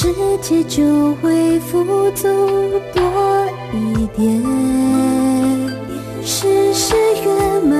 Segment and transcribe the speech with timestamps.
[0.00, 2.28] 世界就会富足
[2.94, 3.02] 多
[3.74, 4.40] 一点，
[6.22, 7.74] 事事圆满，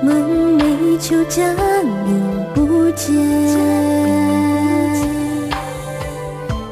[0.00, 3.12] 梦寐求将永不见，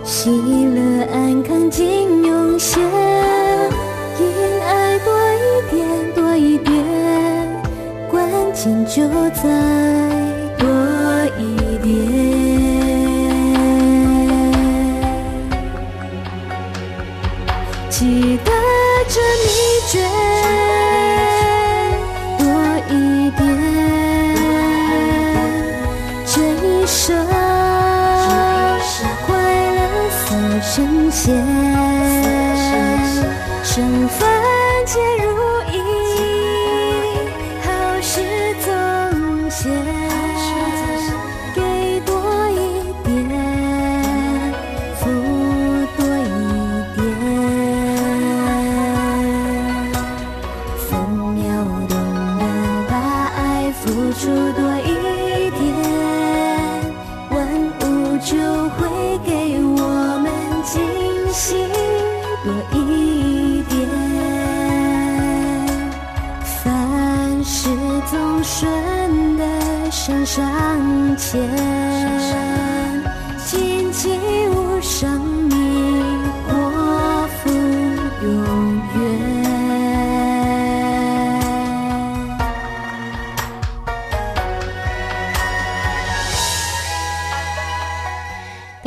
[0.04, 2.81] 喜乐安康尽涌现，
[4.21, 4.25] 因
[4.65, 6.72] 爱多一点多一点，
[8.09, 9.03] 关键就
[9.43, 10.02] 在。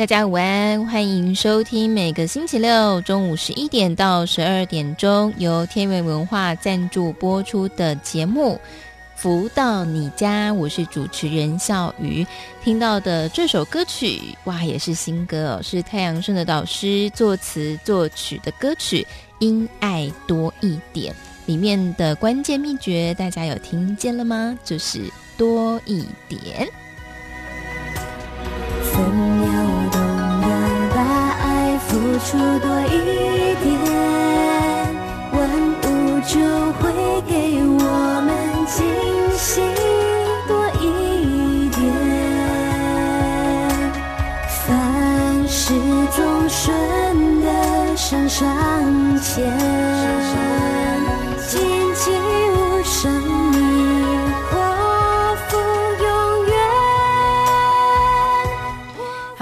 [0.06, 8.54] 大家午安，欢迎收听每个星期六中午十一点到十二点钟由天元文化赞助播出的节目
[9.16, 12.24] 《福到你家》，我是主持人笑瑜。
[12.62, 15.56] 听到的这首歌曲，哇，也是新歌。
[15.56, 19.02] 哦，是太阳盛的导师作词作曲的歌曲
[19.40, 21.12] 《因爱多一点》
[21.46, 24.56] 里面的关键秘诀，大家有听见了吗？
[24.62, 25.00] 就是
[25.36, 26.68] 多一点。
[32.18, 33.66] 出多一点，
[35.32, 35.38] 万
[35.82, 35.84] 物
[36.26, 36.32] 就
[36.80, 36.82] 会
[37.28, 37.32] 给
[37.62, 37.80] 我
[38.24, 38.28] 们
[38.66, 38.76] 惊
[39.36, 39.60] 喜
[40.48, 41.78] 多一点，
[44.48, 45.74] 凡事
[46.16, 46.74] 总顺
[47.42, 47.46] 的
[47.96, 48.44] 向上
[49.20, 50.25] 前。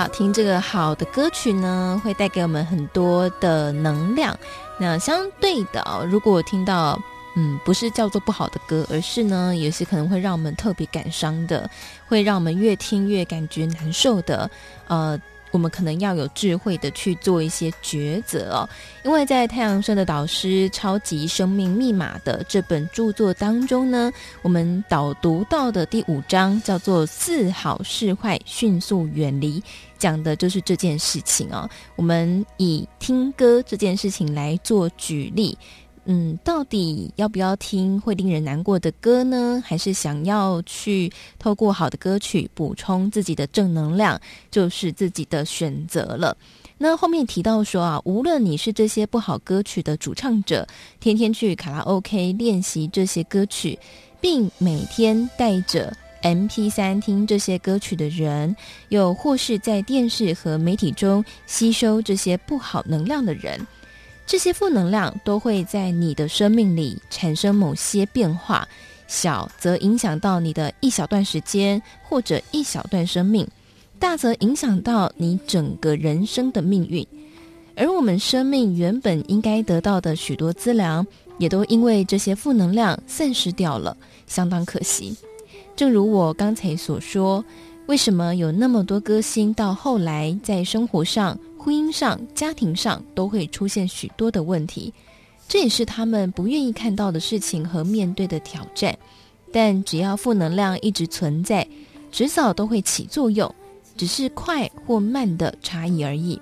[0.09, 4.37] 听这个好的歌曲呢，会带给我们很多的能量。
[4.79, 7.01] 那相对的，如果听到
[7.37, 11.69] 嗯，不是叫做不好的歌，而是呢，有些可能会让我们特别感伤的，
[12.07, 14.51] 会让我们越听越感觉难受的，
[14.89, 15.21] 呃。
[15.51, 18.69] 我们可能要有智慧的去做一些抉择哦，
[19.05, 24.11] 因为在太阳升的导师《超级生命密码》的这本著作当中呢，
[24.43, 29.63] 我们导读到的第五章叫做“似好是坏，迅速远离”，
[30.05, 31.67] 讲的就是这件事情哦。
[31.97, 35.57] 我们以听歌这件事情来做举例。
[36.05, 39.63] 嗯，到底要不要听会令人难过的歌呢？
[39.65, 44.21] 还是想要去透过好的歌曲补充自己的正能量，
[44.51, 46.37] 就是自己的选择了。
[46.77, 50.67] 那后面提到说啊，无论你是这些不好歌曲的主唱者，
[51.01, 53.79] 天天去卡拉 OK 练习这些歌曲，
[54.21, 58.57] 并每天带着 MP3 听这些歌曲的人，
[58.89, 63.61] 又或是在电视和媒体中吸收这些不好能量的人。
[64.27, 68.67] 这些负能量都会在你的生命里产生某些变化，
[69.07, 73.47] 小则影响到你的一小段时间或者一小段生命，
[73.99, 77.07] 大则影响到你整个人生的命运。
[77.77, 81.07] 而我们生命原本应该得到的许多资粮，
[81.37, 83.95] 也都因为这些负能量散失掉了，
[84.27, 85.15] 相当可惜。
[85.77, 87.45] 正如我刚才所说，
[87.87, 94.93] 为什么有那么多歌星到后来在生活上，婚姻上、家庭上都会出现许多的问题，
[95.49, 98.97] 这也是他们不愿意看到的事情和面对的挑战。
[99.53, 101.67] 但只要负能量一直存在，
[102.11, 103.53] 迟早都会起作用，
[103.97, 106.41] 只是快或慢的差异而已。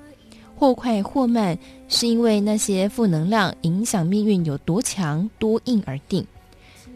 [0.55, 1.59] 或快或慢，
[1.89, 6.25] 是因为那些负能量影响命运有多强、多硬而定。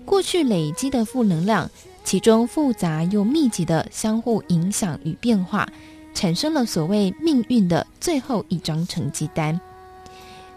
[0.05, 1.69] 过去累积的负能量，
[2.07, 5.69] 其中复杂又密集的相互影响与变化。
[6.15, 9.61] 产生了所谓命运的最后一张成绩单。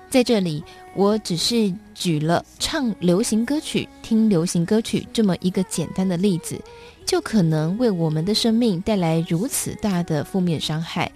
[0.10, 0.63] 在这里，
[0.96, 6.57] 我只是举了唱流行歌曲、听流行歌曲这么一个简单的例子，
[7.06, 11.12] 就可能为我们的生命带来如此大的负面伤害。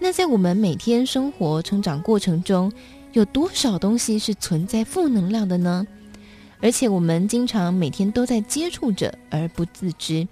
[0.00, 2.72] 那在我们每天生活成长过程中，
[3.12, 5.86] 有多少东西是存在负能量的呢？
[6.66, 10.26] 而且我们经常每天都在接触着而不自知。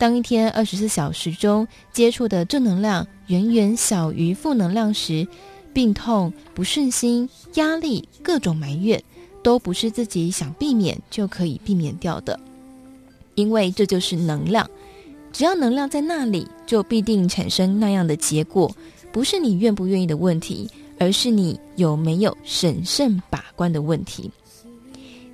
[0.00, 5.24] 当一天二十四小时中接触的正能量远远小于负能量时，
[5.72, 9.00] 病痛、不顺心、压力、各种埋怨，
[9.44, 12.36] 都不是自己想避免就可以避免掉的。
[13.36, 14.68] 因为这就是能量，
[15.32, 18.68] 只要能量在那里，就必定产生那样的结果。
[19.12, 20.68] 不是你愿不愿意的问题，
[20.98, 24.28] 而是你有没有审慎把关的问题。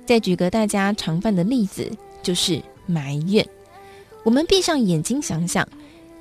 [0.07, 1.91] 再举个大家常犯的例子，
[2.23, 3.45] 就是埋怨。
[4.23, 5.67] 我们闭上眼睛想想，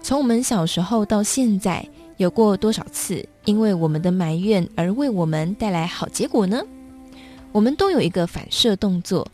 [0.02, 6.60] 从我们小时候到现在，有过多少次因为我们的埋怨而为我们带来好结果呢？
[7.52, 9.24] 我们都有一个反射动作，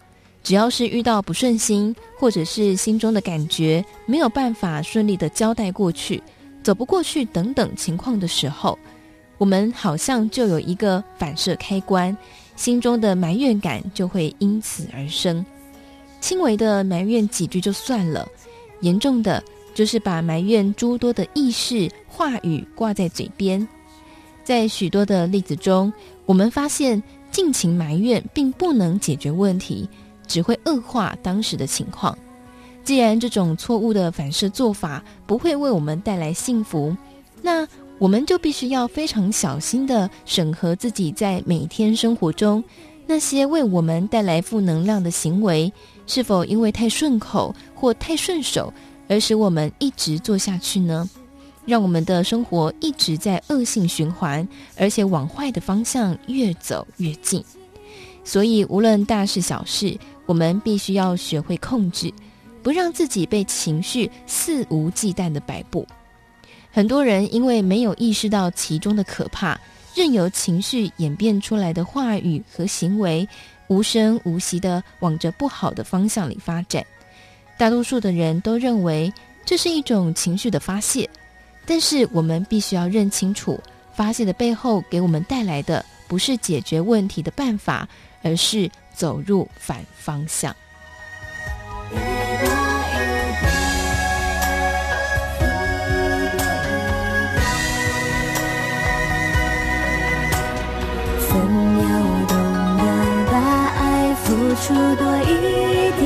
[0.42, 6.22] 只要是遇到不顺心，或者是心中的感觉没有办法顺利的交代过去，
[6.62, 8.78] 走不过去等等情况的时候，
[9.38, 12.16] 我们好像就有一个反射开关，
[12.56, 15.44] 心中的埋怨感就会因此而生。
[16.20, 18.28] 轻微的埋怨几句就算了。
[18.80, 19.42] 严重的
[19.74, 23.66] 就是把埋怨诸多的意识话语挂在嘴边，
[24.44, 25.92] 在许多的例子中，
[26.26, 29.88] 我们发现尽情埋怨并不能解决问题，
[30.26, 32.16] 只会恶化当时的情况。
[32.84, 36.96] 既然这种错误的反射做法不会为我们带来幸福，
[37.40, 37.66] 那
[38.02, 42.62] 我们就必须要非常小心地审核自己在每天生活中
[43.06, 45.72] 那些为我们带来负能量的行为。
[46.04, 48.74] 是否因为太顺口或太顺手，
[49.08, 51.08] 而使我们一直做下去呢？
[51.64, 57.40] 让我们的生活一直在恶性循环，而且往坏的方向越走越近。
[58.24, 62.12] 所以，无论大事小事，我们必须要学会控制，
[62.64, 65.86] 不让自己被情绪肆无忌惮的摆布。
[66.72, 69.60] 很多人因为没有意识到其中的可怕，
[69.94, 73.28] 任由情绪演变出来的话语和行为。
[73.68, 76.84] 无声无息地往着不好的方向里发展，
[77.56, 79.10] 大多数的人都认为
[79.46, 81.08] 这是一种情绪的发泄，
[81.64, 83.58] 但是我们必须要认清楚，
[83.94, 87.88] 发泄的背后给我们带来的不是解决问题的办法，
[88.22, 90.54] 而是走入反方向。
[104.64, 106.02] 出多一点，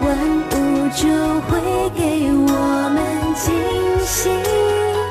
[0.00, 0.06] 万
[0.52, 0.54] 物
[0.94, 1.02] 就
[1.48, 1.50] 会
[1.96, 2.48] 给我
[2.94, 2.96] 们
[3.34, 3.44] 惊
[4.06, 4.30] 喜。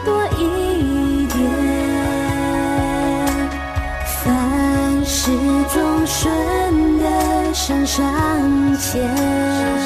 [0.06, 0.08] 多
[0.40, 0.42] 一
[1.28, 1.38] 点，
[4.24, 4.24] 凡
[5.04, 5.30] 事
[5.74, 6.24] 终顺
[7.00, 8.02] 的上上
[8.78, 9.83] 签。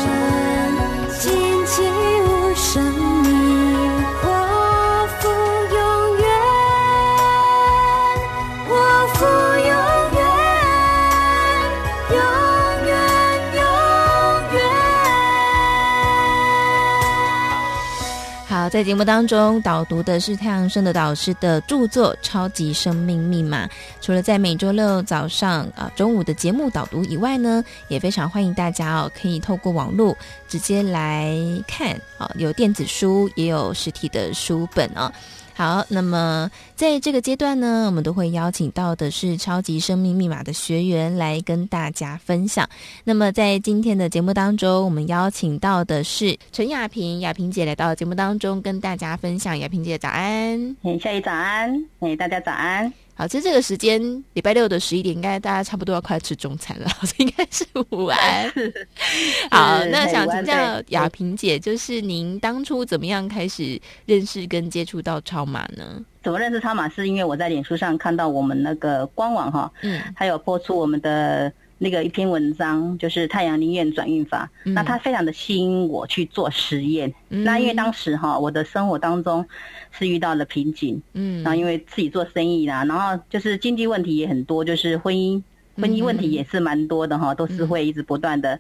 [18.70, 23.66] 在节目当中导读的是太阳升的导师的著作《超级生命密码》。
[24.02, 30.18] 除了在每周六早上啊中午的节目导读以外呢，也非常欢迎大家哦，可以透过网络
[30.50, 35.12] 直接来看啊，有电子书，也有实体的书本啊。
[35.58, 42.70] 好，那么在这个阶段呢，我们都会邀请到的是超级生命密码的学员来跟大家分享。
[43.04, 49.58] 那么在今天的节目当中，我们邀请到的是陈雅萍，雅萍姐来到节目当中跟大家分享。
[49.58, 52.94] 雅萍姐早安，嘿，夏雨早安，嘿，大家早安。
[53.18, 54.00] 好，其实这个时间
[54.34, 58.48] 礼拜六的十一点，应该大家差不多要快吃中餐了， 应该是午安。
[59.50, 60.54] 好，那想请教
[60.90, 66.00] 雅萍姐，就是您当初怎么样开始认识跟接触到超马呢？
[66.22, 66.88] 怎么认识超马？
[66.88, 71.52] 是因为我在脸书上看到我们那个官网哈，嗯，还有播出我们的。
[71.80, 77.14] 那个一篇文章就是太阳灵验转运法，嗯、那它非常的吸引我去做实验。
[77.30, 79.46] 嗯、那因为当时哈，我的生活当中
[79.92, 85.40] 是遇到了瓶颈，嗯，然后因为自己做生意啦，然后就是经济问题也很多，就是婚姻
[85.76, 88.60] 婚姻问题也是蛮多的哈，嗯、都是会一直不断的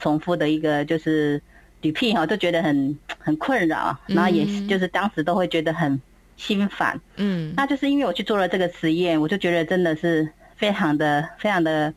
[0.00, 1.40] 重复的一个就是
[1.82, 6.00] 屡聘哈，都觉得很很困扰，然后也就是当时都会觉得很
[6.36, 11.94] 心烦，嗯，那就是因为我去做了这个实验，我就觉得真的是非常的非常的。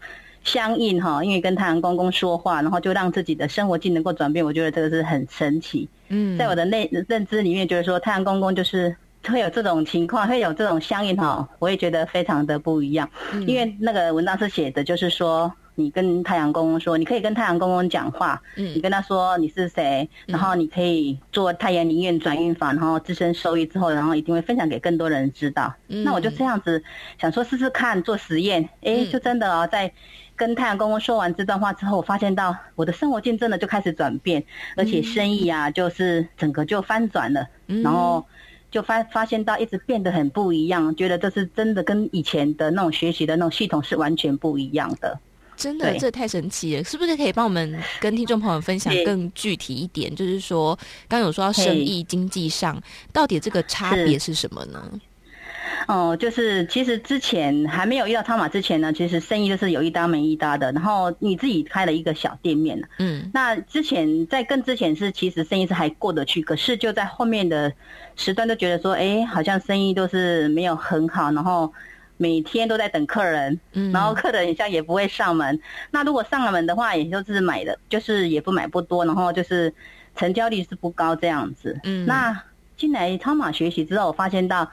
[0.49, 5.87] 相应哈，因为跟太阳公公说话，然后就让自己的生活境能够转变，我觉得这个是很神奇。
[6.07, 8.95] 嗯，在我的内认知里面，就是说太阳公公就是
[9.27, 13.07] 会有这种情况，会有这种相应哈，我也觉得非常的不一样。
[13.33, 15.53] 嗯，因为那个文章是写的，就是说。
[15.75, 18.41] 你跟太阳公公说，你可以跟太阳公公讲话。
[18.57, 25.73] 嗯，你跟他说你是谁，然后你可以做太阳灵验转运法，然后自身受益之后，然后一定会分享给更多人知道。
[25.87, 26.83] 嗯，那我就这样子
[27.17, 29.89] 想说试试看做实验，哎，就真的哦，在
[30.39, 34.41] 跟太阳公公说完这段话之后，我发现到我的生活境真的就开始转变，
[34.77, 37.45] 而且生意啊，就是整个就翻转了，
[37.83, 38.25] 然后
[38.71, 45.19] 就发发现到一直变得很不一样，觉得这是真的跟以前的那种学习的那种系统是完全不一样的。
[45.57, 46.83] 真的，这太神奇了！
[46.85, 50.15] 是不是可以帮我们跟听众朋友分享更具体一点？
[50.15, 50.79] 就是说，
[51.09, 52.81] 刚有说到生意经济上，
[53.11, 54.89] 到底这个差别是什么呢？
[55.87, 60.71] 哦，就是其实之前还没有遇到超马之前呢，其实生意就是有一搭没一搭的。
[60.71, 67.71] 然后你自己开了一个小店面，嗯，那之前在更之前是其实生意是还过得去，可是就在后面的
[68.15, 71.73] 时段都觉得说，哎，好像生意都是没有很好，然后。
[72.21, 75.57] 每天都在等客人，嗯，然后客人好像也不会上门。
[75.89, 79.73] 那如果上了门的话，也就是买的，就是也不买不多，然后就是
[80.17, 81.79] 成交率是不高这样子。
[81.85, 82.37] 嗯，那
[82.75, 84.69] 进来超马学习之后，我发现到，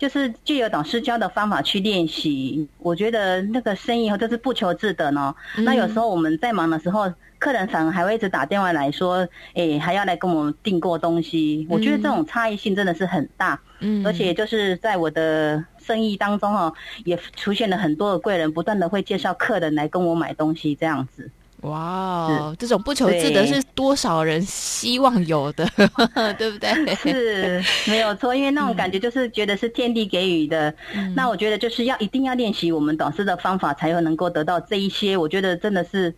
[0.00, 5.32] 就是借由导师教的方法去练习，我觉得那个生意以后就是不求自得呢。
[5.58, 11.66] 嗯，那有时候我们在忙的时候，客人反而还会一直打电话来说，哎，还要来跟我们订过东西。
[11.68, 13.60] 我觉得这种差异性真的是很大。
[13.80, 15.62] 嗯，而且就是在我的。
[15.82, 16.72] 生意当中哦，
[17.04, 21.28] 也出现了很多的贵人，不断的会介绍客人来跟我买东西，这样子。
[21.62, 26.94] 哇，哦这种不求自得是多少人希望有的，对， 对不对？
[26.94, 30.74] 是没有错，因为那种感觉就是觉得是天地给予的。
[30.94, 35.16] 嗯、那我觉得就是要一定要练习我们导师的方法，才会能够得到这一些。
[35.16, 36.14] 我觉得真的是。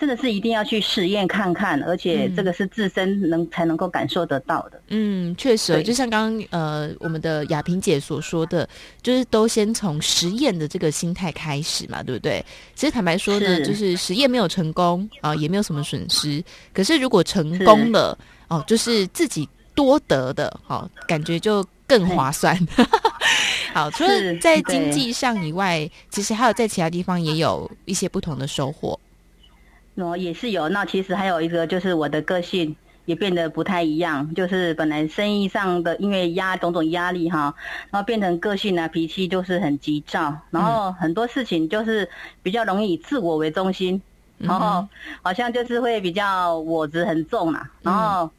[0.00, 4.80] 真的是一定要去实验看看，而且这个是自身能、嗯、才能够感受得到的。
[4.88, 8.66] 嗯，确实，就像刚刚呃我们的雅萍姐所说的，
[9.02, 12.42] 就是都先从实验的这个心态开始嘛，对不对？
[12.74, 16.42] 其实坦白说呢，是就是实验没有成功啊、呃，也没有什么损失。
[16.72, 22.58] 可是如果成功了是哦，就是自己多得的，好、哦、感觉就更划算。
[23.74, 28.98] 好，除了在经济上以外，其实还有在其他地方也有一些不同的收获。
[29.96, 30.68] 哦，也是有。
[30.68, 34.34] 那其实还有一个，就是我的个性也变得不太一样。
[34.34, 37.54] 就是本来生意上的，因为压种种压力哈，
[37.90, 42.08] 然后变成个性啊，脾气就是很急躁，然后很多事情就是
[42.42, 44.00] 比较容易以自我为中心，
[44.38, 44.88] 然后
[45.22, 47.70] 好像就是会比较我执很重啦。
[47.82, 48.30] 然后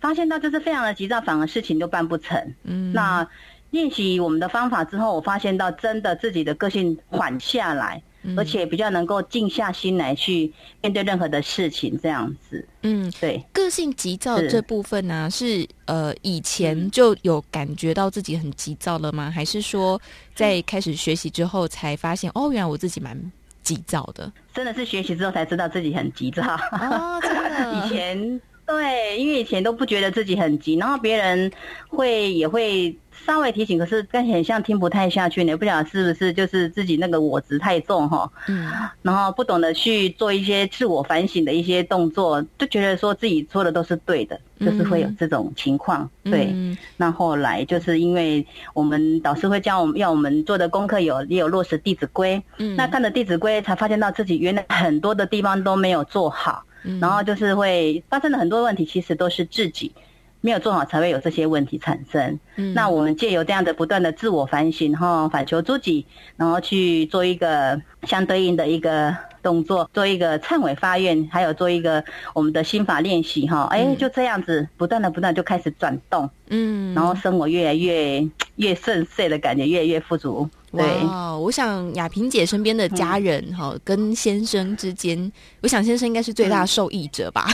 [0.00, 2.54] 发现到就是非常的急躁，反而事情都办不成。
[2.62, 3.28] 嗯，那
[3.70, 8.00] 练习我们的方法之后，我发现到真的自己的个性缓下来。
[8.36, 12.66] 而且比较能够静下心来去面对任何的事情，这样子。
[12.82, 13.44] 嗯，对。
[13.52, 19.30] 个性急躁这部分呢、啊，是，是呃以前就有感觉到自己很急躁了吗？
[19.30, 20.00] 还是说
[20.34, 23.20] 在开始学习之后才发现，哦，原来我自己蛮
[23.62, 24.32] 急躁的？
[24.54, 27.20] 真的是学习之后才知道自己很急躁啊！
[27.20, 31.50] 真的， 以前对，因为以前都不觉得自己很急，然后别人
[31.88, 32.96] 会也会。
[33.24, 38.70] 稍微提醒，可是看起来像听不太下去，呢不晓得是不是就是自己那个我执太重哈，嗯，
[39.02, 46.08] 然后不懂得去做一些自我反省的一些动作，就觉得说自己做的都是对的，就是会有这种情况。
[46.24, 59.92] 嗯、对，那后来就是因为我们导师会教我们要我们做的功课有也有落实《弟子规》，嗯，那看了《弟子规》才发现到自己原来很多的地方都没有做好，嗯，然后就是会发生了很多问题，其实都是自己。
[60.46, 62.38] 没有做好，才会有这些问题产生。
[62.54, 69.12] 嗯，那我们借由这样的不断的自我反省，然后反求诸己，然后去做一个相对应的一个
[69.42, 78.24] 动作，做一个忏悔发愿，还有做一个我们的心法练习，哈，哎，就这样子不断的不断就开始转动，嗯，然后生活越来越
[78.54, 80.48] 越顺遂的感觉，越来越富足。
[80.76, 85.30] 对，我想雅萍姐身边的家人哈，嗯、跟先生之间，
[85.62, 87.48] 我想先生应该是最大的受益者吧，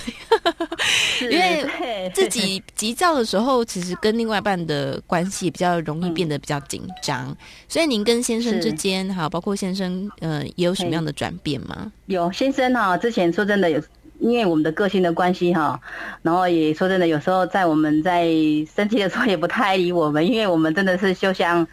[1.21, 7.29] 嗯、 因为自己急躁的时候，其实跟另外一半的关系比较容易变得比较紧张。
[7.29, 7.37] 嗯、
[7.69, 11.91] 所以您跟先生之间，哈，包括先生，呃，也有什么样的转变吗？
[12.07, 13.83] 有先生哈，之前说真的有。
[14.23, 15.79] 因为我们的个性的关系哈，
[16.23, 18.27] 然后也说真的，有时候在我们在
[18.75, 21.67] 生气的时候也不太理我们， 因为我们真的是就像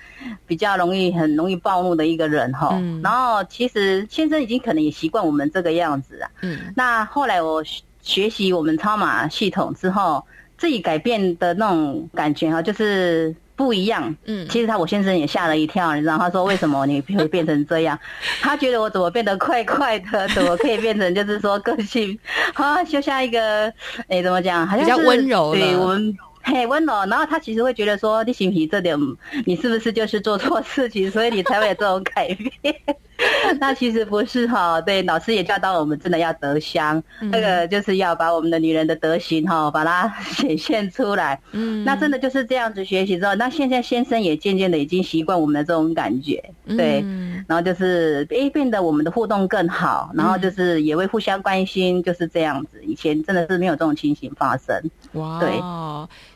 [0.48, 2.70] 比较容易很容易暴怒的一个人哈。
[2.74, 3.00] 嗯。
[3.04, 6.30] 然后其实先生已经可能也习惯我们这个样子啊。
[6.42, 6.60] 嗯。
[6.76, 7.64] 那后来我
[8.02, 10.26] 学习我们超马系统之后，
[10.58, 13.36] 自己改变的那种感觉哈，就是。
[13.60, 18.00] 不一样，嗯，其实他我先生也吓了一跳，你知道，他说为什么你 会变成这样？
[18.40, 22.18] 他觉得我怎么变得怪怪的， 怎么可以变成就是说个性，
[22.54, 23.66] 啊，就像一个，
[24.08, 26.18] 哎，怎么讲，好像是比较温柔，对我们。
[26.42, 26.94] 很，温柔。
[27.08, 28.98] 然后他其实会觉得说，你行不行这点，
[29.46, 32.74] 你是不是就是做错事情，所以你才会有这种改变？
[33.60, 34.80] 那其实不是哈。
[34.82, 41.40] 对，老师也教导我们，真的要德香，嗯、那个就是要把我们的女人的德行哈，把它 显现出来。
[41.52, 46.44] 嗯，那真的就是这样子学习之后，那现在先生也渐渐的已经习惯我们的这种感觉。
[46.78, 52.82] 对，嗯、然后就是诶，变得我们的互动更好，然后就是也会互相关心，就是这样子。
[52.86, 54.82] 以前真的是没有这种情形发生。
[55.14, 55.60] 哇，对。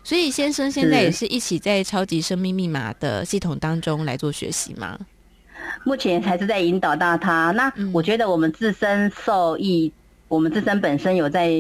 [0.04, 4.98] 所以先生现在也是一起在超级生命密码的系统当中来做学习吗？
[5.84, 7.52] 目前还是在引导到他。
[7.52, 11.52] 那我觉得我们自身受益，嗯、我们自身本身有在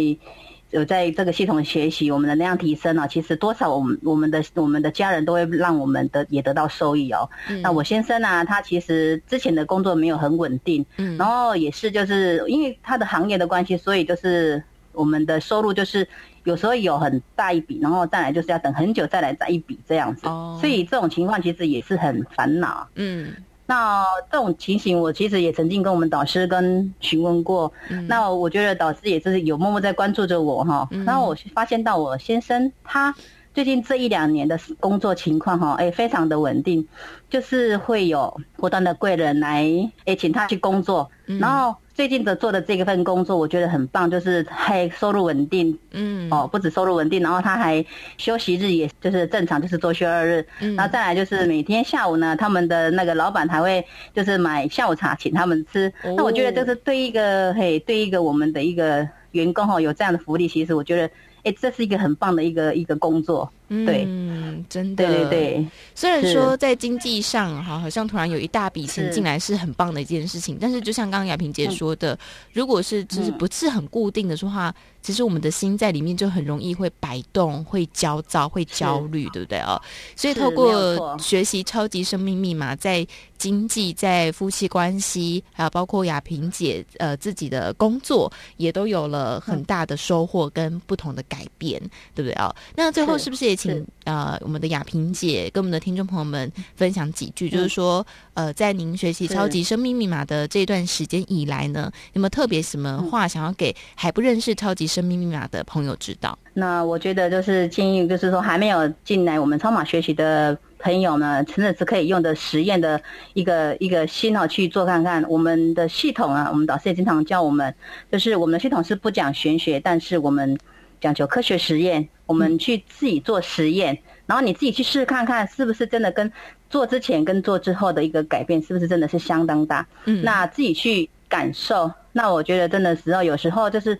[0.72, 7.30] 有在这个系统学习，我们的能量提升啊，其实多少我们我们的我们的家人都会让我们的也得到受益哦。
[7.50, 16.08] 嗯、那我先生呢、啊，他其实之前的工作没有很稳定，嗯，然后也是就是因为他的行业的关系，所以就是我们的收入就是。
[16.46, 20.60] 有时候有很大一笔，然后再来就是要等很久再来再一笔这样子，oh.
[20.60, 22.86] 所以这种情况其实也是很烦恼。
[22.96, 23.34] 嗯，
[23.65, 30.88] 那这种情形我其实也曾经跟我们导师跟询问过，嗯、那我觉得导师也是有默默在关注着我哈。
[30.91, 33.15] 嗯、然后我发现到我先生他
[33.54, 36.88] 最近这一两年的工作情况哈，哎，非常的稳定，
[37.30, 39.68] 就是会有不断的贵人来
[40.06, 41.76] 哎请他去工作，嗯、然后。
[41.94, 47.86] 最近的做的这个份工作，我觉得很棒，就是还收入稳定，嗯，哦，不止收入稳定，然后他还
[48.18, 61.08] 休息日也就是正常，就是周休二日，嗯，然后再来就是每天下午呢，他们的那个老板还会就是买下午茶请他们吃，哦、那我觉得这是对一个嘿，对一个我们的一个员工哈有这样的福利，其实我觉得，
[61.43, 63.51] 哎，这是一个很棒的一个一个工作。
[63.69, 65.67] 对，嗯，真的，对对对。
[65.95, 72.17] 虽然说在经济上哈，好像突然有一大笔钱进来是很棒的一件事情，是但是就像刚刚雅萍姐说的，嗯、
[72.54, 79.58] 如果是就是不是很固定的说话，嗯、其实我们的心在里面就很容易会摆动、会焦躁、会焦虑，对不对？
[79.58, 79.82] 啊？
[80.15, 83.06] 所以透过学习超级生命密码，在
[83.39, 92.34] 经济、在夫妻关系，还有包括雅萍姐呃自己的工作，也都有了很大的收获跟不同的改变，嗯、对不对？
[92.34, 92.56] 啊？
[92.76, 93.53] 那最后是不是也？
[93.56, 106.38] 请是呃，我们的雅萍姐跟我们的听众朋友们分享几句，嗯、就是说，呃，在您学习超级生命密码的这段时间以来呢，有没有特别什么话想要给还不认识超级生命密码的朋友知道？
[106.54, 113.02] 那我觉得就是建议，就是说还没有进来我们超马学习的朋友呢，真的是可以用的实验的
[113.34, 115.24] 一个一个心哦去做看看。
[115.30, 117.74] 我们的系统啊，我们导师也经常教我们，
[118.12, 120.58] 就是我们的系统是不讲玄学，但是我们。
[121.04, 126.32] 讲求科学实验，我们去自己做实验，嗯、然后你自己去试看看，是不是真的跟
[126.70, 129.86] 做之前跟做之后的一个改变，是不是真的是相当大？
[130.06, 131.92] 嗯，那自己去感受。
[132.13, 134.00] 那我觉得真的时候有时候就是。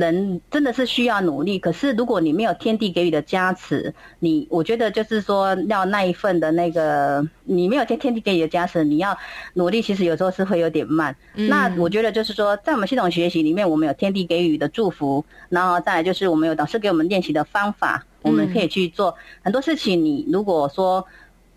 [0.00, 9.16] 人真的是需要努力，可是如果你没有天地给予的加持，你我觉得就是说要那一份的那个，你没有天天地给予的加持，你要
[9.54, 11.14] 努力，其实有时候是会有点慢。
[11.34, 20.04] 嗯、那我觉得就是说，在我们系统学习里面，我们有天地给予的祝福，然后再来就是我们有导师给我们练习的方法，我们可以去做很多事情。
[20.04, 21.06] 你如果说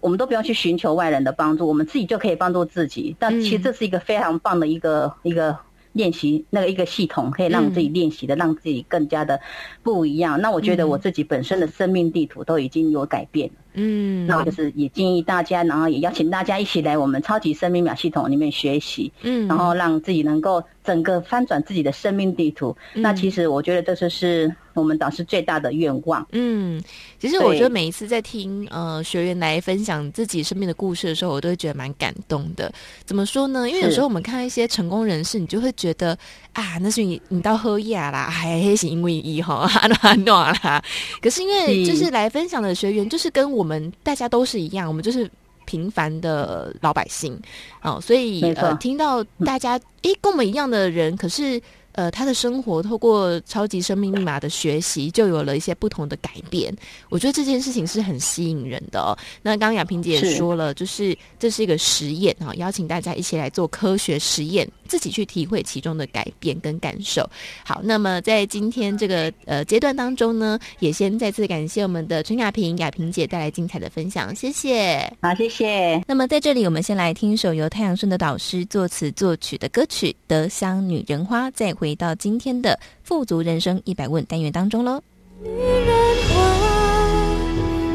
[0.01, 3.15] 我们都不用去寻求外人的帮助，我们自己就可以帮助自己。
[3.17, 5.57] 但其实这是一个非常棒的一个一个。
[5.93, 9.39] 练习那个一个系统，可以让自己练习的，让自己更加的
[9.81, 10.39] 不一样。
[10.41, 13.55] 那我觉得我自己本身的生命地图都已经有改变了。
[13.75, 19.11] 嗯，那我就是也建议大家，然后也邀请大家一起来我们超级生命秒系统里面学习。
[19.21, 22.75] 嗯，然后让自己能够整个翻转自己的生命地图。
[22.93, 24.53] 那其实我觉得这就是。
[24.73, 26.25] 我们导师最大的愿望。
[26.31, 26.81] 嗯，
[27.19, 32.71] 其实我觉得每一次在听呃学员来分享自己身边的故事的时候，我都会觉得蛮感动的。
[33.05, 33.69] 怎么说呢？
[33.69, 36.17] 因为有时候我们看一些成功人士，你就会觉得
[36.53, 39.69] 啊，那是你你到喝呀啦，还是因为以后啊
[40.01, 40.83] 那那啦。
[41.21, 45.29] 可是因为就是来分享的学员，就是跟我们大家都是一样，我们就是
[45.65, 47.39] 平凡的老百姓
[47.81, 51.61] 哦，所以呃听到大家诶跟我们一样的人，可是。
[51.93, 56.75] 呃，他的生活透过超级生命密码的学习，就有了一些不同的改变。
[57.09, 59.17] 我觉得这件事情是很吸引人的哦。
[59.41, 67.27] 那刚刚雅萍姐也说了，是就是这是一个实验啊，邀请大家一起来做科学实验，自己去体会其中的改变跟感受。
[67.65, 75.11] 好，那么在今天这个呃阶段当中呢，也先再次感谢我们的陈雅萍雅萍姐带来精彩的分享，谢谢。
[75.21, 76.01] 好，谢谢。
[76.07, 81.73] 那么在这里，我们先来听一首由太阳顺的导师作词作曲的歌曲《德香女人花》，再。
[81.73, 85.01] 回到今天的富足人生一百问单元当中喽。
[85.41, 85.89] 女人
[86.29, 86.37] 花，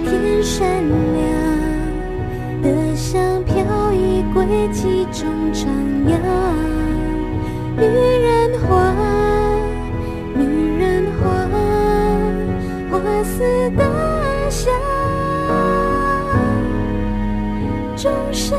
[0.05, 3.55] 天善良，德香飘
[3.93, 5.65] 逸，轨迹中徜
[6.05, 6.78] 徉。
[7.81, 8.93] 女人花
[10.35, 11.49] 女人花
[12.91, 14.73] 花似的香
[17.97, 18.59] 终身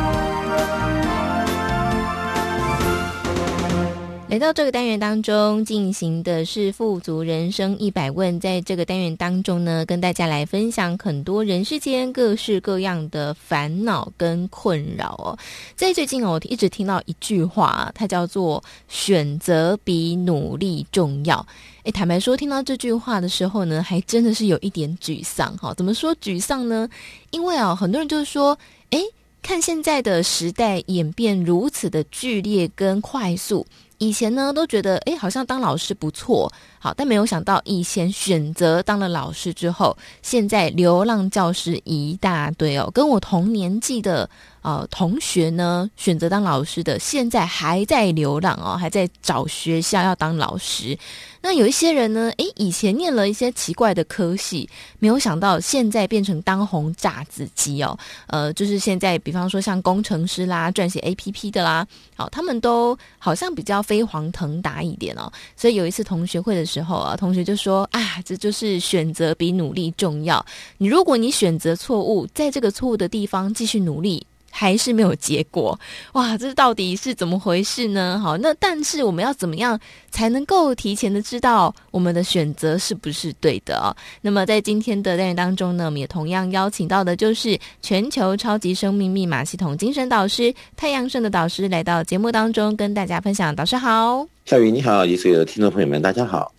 [4.31, 8.39] 来到这个单元当中，进行的是富足人生一百问。
[8.39, 15.37] 在这个单元当中呢，跟大家来分享很多人世间各式各样的烦恼跟困扰哦。
[15.75, 21.45] 在最近哦，我一直听到一句话，它叫做“选择比努力重要”。
[21.83, 25.73] 诶，坦白说，听到这句话的时候呢，还真的是有一点沮丧哈。
[25.73, 26.87] 怎么说沮丧呢？
[27.31, 28.57] 因为啊，很多人就是说，
[28.91, 29.03] 诶，
[29.41, 33.65] 看现在的时代演变如此的剧烈跟快速。
[33.97, 44.29] 以前呢，都觉得诶，好像当老师不错，好，但没有想到以前选择当了老师之后，现在流浪教师一大堆哦，跟我同年纪的。
[44.61, 50.97] 呃，同学呢，选择当老师的，现在还在流浪哦，还在找学校要当老师。
[51.41, 54.69] 那有一些人呢，诶，以前念了一些奇怪的科系，
[54.99, 57.97] 没有想到现在变成当红炸子鸡哦。
[58.27, 65.31] 呃，就是现在，比方说像工程师啦，撰写 APP 的啦，好，他们都好像比较飞黄腾达一点哦。
[65.55, 70.45] 所以有一次同学会的时候啊，同学就说啊，这就是选择比努力重要。
[70.77, 74.23] 你如果你选择错误，在这个错误的地方继续努力。
[74.51, 75.79] 还是没有结果，
[76.13, 76.37] 哇！
[76.37, 78.19] 这到底是怎么回事呢？
[78.21, 79.79] 好，那但是我们要怎么样
[80.11, 83.95] 才能够提前的知道我们的选择是不是对的？
[84.21, 93.55] 那么在今天的单元当中呢，我们也同样邀请到的就是全球超级生命密码系统精神导师太阳盛的导师来到节目当中跟大家分享。
[93.55, 96.51] 导师好，夏雨你好，以及所有的听众朋友们，大家好。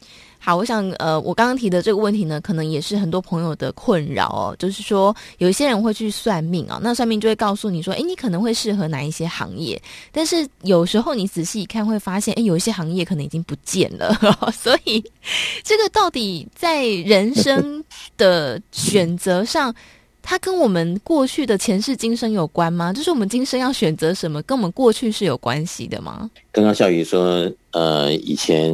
[0.45, 4.57] 好，我想呃，我刚刚提的这个问题呢，可能也是很多朋友的困扰哦。
[4.59, 9.81] 就是说，有一些人会去算命啊、那算命就会告诉你说，诶，你可能会适合哪一些行业。
[10.11, 14.13] 但是有时候你仔细一看，会发现，诶，有一些行业可能已经不见了。
[14.53, 15.01] 所以，
[15.63, 17.85] 这个到底在人生
[18.17, 19.73] 的选择上，
[20.23, 22.93] 它跟我们过去的前世今生有关吗？
[22.93, 26.31] 就是我们今生要选择什么，跟我们过去是有关系的吗？
[26.53, 28.73] 刚刚笑雨说，呃，以前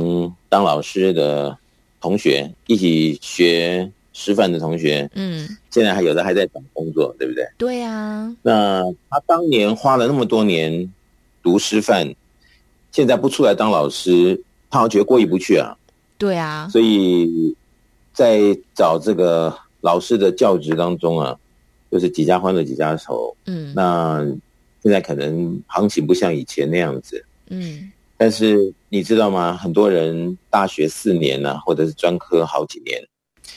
[0.49, 1.57] 当老师的
[2.01, 7.49] 同学，一起学师范的同学，嗯，现在还有的还在找工作，对不对？
[7.57, 8.37] 对呀、啊。
[8.43, 10.93] 那他当年花了那么多年
[11.43, 12.15] 读师范，
[12.93, 15.75] 现在不出来当老师，他好像觉得过意不去啊。
[16.19, 16.69] 对啊。
[16.71, 17.57] 所以
[18.13, 18.39] 在
[18.75, 19.57] 找这个。
[19.81, 21.39] 老师的教职当中啊，
[21.91, 23.37] 就是几家欢乐几家愁。
[23.47, 24.25] 嗯，那
[24.83, 27.25] 现在可能行情不像以前那样子。
[27.51, 29.57] 嗯，但是你知道吗？
[29.57, 33.03] 很多人大学四年呢、啊，或者是专科好几年。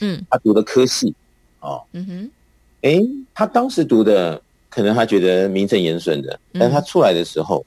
[0.00, 1.14] 嗯，他读的科系，
[1.60, 2.30] 哦，嗯哼，
[2.82, 3.00] 哎，
[3.34, 7.64] 他当时读的可能他觉得名正言顺的，但他出来的时候，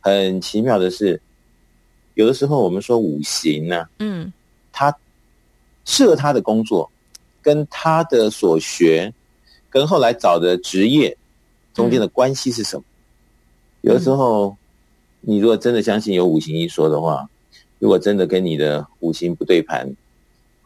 [0.00, 1.20] 很奇妙的是，
[2.14, 4.32] 有的时候我们说五行呢、啊，嗯，
[4.70, 4.94] 他
[5.84, 6.90] 适合他的工作。
[7.48, 9.10] 跟他的所学，
[9.70, 11.16] 跟后来找的职业
[11.72, 12.84] 中间的关系是什么？
[13.80, 14.54] 有的时候，
[15.22, 17.26] 你如果真的相信有五行一说的话，
[17.78, 19.90] 如果真的跟你的五行不对盘，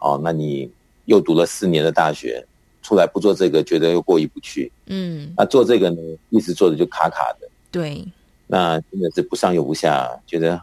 [0.01, 0.69] 哦，那你
[1.05, 2.45] 又读了四年的大学，
[2.83, 4.73] 出来不做这个，觉得又过意不去。
[4.87, 7.49] 嗯，那做这个呢，一直做的就卡卡的。
[7.71, 8.05] 对，
[8.49, 10.61] 那真的是不上又不下，觉得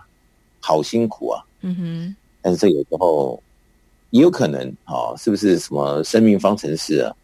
[0.60, 1.42] 好辛苦啊。
[1.62, 3.42] 嗯哼，但是这有时候。
[4.12, 7.16] 也有可能啊、哦，是不是什么生命方程式啊？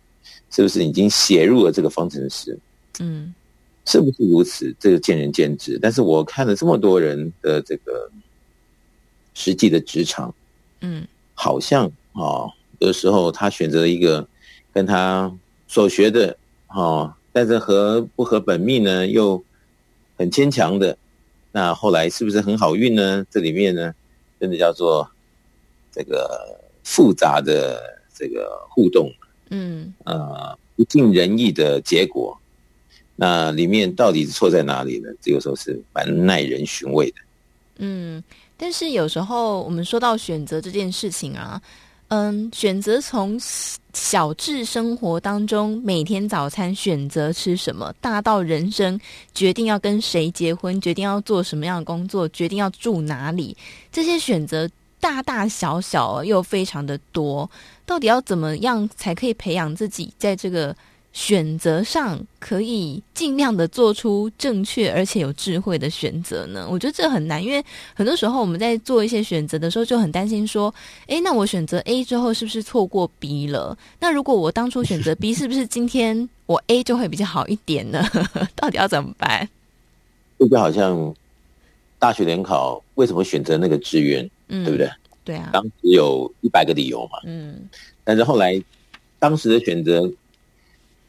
[0.52, 2.58] 是不是已经写入了这个方程式？
[3.00, 3.34] 嗯，
[3.86, 4.74] 是不是如此？
[4.80, 5.78] 这个见仁见智。
[5.82, 8.10] 但是我看了这么多人的这个
[9.34, 10.34] 实际的职场，
[10.82, 14.26] 嗯，好像啊、哦，有时候他选择一个
[14.72, 15.30] 跟他
[15.68, 19.44] 所学的啊、哦，但是和不合本命呢，又
[20.18, 20.98] 很牵强的，
[21.52, 23.26] 那后来是不是很好运呢？
[23.30, 23.94] 这里面呢，
[24.40, 25.10] 真的叫做
[25.92, 26.62] 这个。
[26.86, 27.82] 复杂的
[28.14, 29.12] 这个互动，
[29.50, 32.40] 嗯，呃，不尽人意的结果，
[33.16, 35.10] 那里面到底错在哪里呢？
[35.20, 37.18] 这个时候是蛮耐人寻味的。
[37.78, 38.24] 嗯，
[38.56, 41.60] 但是有时候我们说到选择这件事情啊，
[42.10, 43.36] 嗯，选择从
[43.94, 48.98] 小至生活当中，每天早餐选择吃什么，大到人生
[49.34, 53.58] 决定要跟谁结婚，决定要做什么样的工作，决定要住哪里，
[53.92, 54.70] 这些选择。
[55.06, 57.48] 大大小小又非常的多，
[57.86, 60.76] 到底要怎么样才可以培养自己在这个
[61.14, 66.68] 选择上可以尽量的做出正确而且有智慧的选择呢？
[66.68, 67.64] 我觉得这很难，因为
[67.94, 70.74] 很多时候我们在做一些选择的时候就很担心说，
[71.06, 73.78] 诶，那我选择 A 之后是不是错过 B 了？
[74.00, 78.04] 那如果我当初选择 B， 是不是今天我 A 就会比较好一点呢？
[78.58, 79.48] 到底要怎么办？
[80.40, 81.14] 这就好像
[82.00, 84.28] 大学联考为什么选择那个志愿？
[84.48, 84.90] 嗯，对不对？
[85.24, 87.20] 对啊，当时有一百个理由嘛。
[87.26, 87.68] 嗯，
[88.04, 88.62] 但是后来
[89.18, 90.08] 当时的选择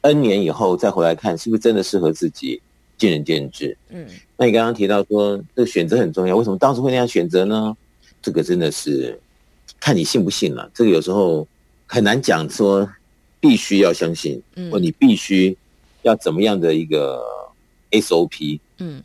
[0.01, 2.63] ，N 年以后再回来看，是不是真的适合自己，
[2.97, 3.77] 见仁见智。
[3.91, 4.07] 嗯，
[4.39, 7.77] 那你刚刚提到说这个选择很重要，为什么当时会那样选择呢？
[8.23, 9.21] 这个真的是
[9.79, 10.71] 看你信不信了。
[10.73, 11.47] 这个有时候
[11.87, 12.89] 很难讲，说
[13.39, 15.55] 必须要相信，嗯，或你必须
[16.03, 17.23] 要怎么样的一个
[17.91, 18.59] SOP。
[18.79, 19.03] 嗯。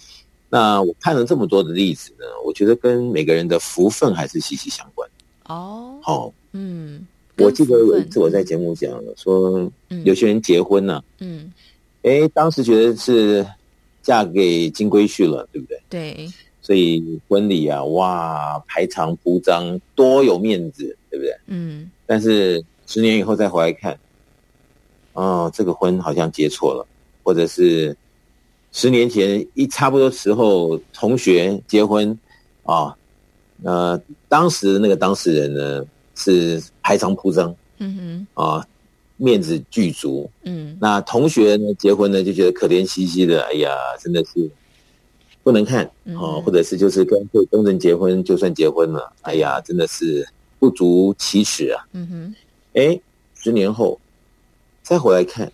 [0.53, 5.09] 那我看了这么多的例子呢，我觉得跟每个人的福分还是息息相关。
[5.45, 9.71] 哦，好，嗯，我记得有一次我在节目讲了，说
[10.03, 11.49] 有些人结婚呢、啊，嗯，
[12.01, 13.47] 哎，当时觉得是
[14.01, 15.81] 嫁给金龟婿了，对不对？
[15.89, 16.29] 对，
[16.61, 21.33] 所以婚礼啊，哇，排场铺张，多有面子，对不对？
[21.47, 23.97] 嗯，但是十年以后再回来看，
[25.13, 26.85] 哦，这个婚好像结错了，
[27.23, 27.95] 或者是。
[28.73, 32.17] 十年前一差不多时候，同学结婚，
[32.63, 32.95] 啊，
[33.63, 38.65] 呃，当时那个当事人呢是排场铺张，嗯哼，啊，
[39.17, 44.49] 面子俱足，嗯，那同学呢结婚呢就觉得可怜兮兮的，哎呀，真的是
[45.43, 45.83] 不能看，
[46.15, 50.25] 啊，或者是就是跟跟公人结婚就算结婚了，哎呀，真的是
[50.59, 52.35] 不足其耻啊，嗯哼，
[52.73, 52.97] 哎，
[53.35, 53.99] 十年后
[54.81, 55.51] 再回来看，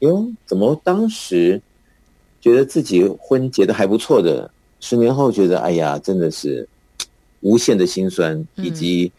[0.00, 1.62] 哟，怎么当时？
[2.46, 6.64] 觉得自己婚结的还不错的，十年后觉得哎呀，真的是
[7.40, 9.10] 无限的心酸，以及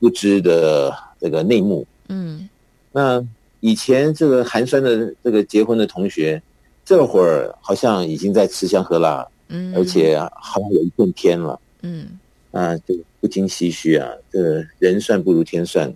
[0.00, 1.86] 不知的这个内幕。
[2.08, 2.48] 嗯，
[2.90, 3.24] 那
[3.60, 6.42] 以前这个寒酸的这个结婚的同学，
[6.84, 11.60] 这会儿好像已经在吃香喝辣，嗯，而且好像有一片天了。
[11.82, 12.18] 嗯，
[12.50, 15.94] 啊，就不禁唏嘘啊，这个人算不如天算，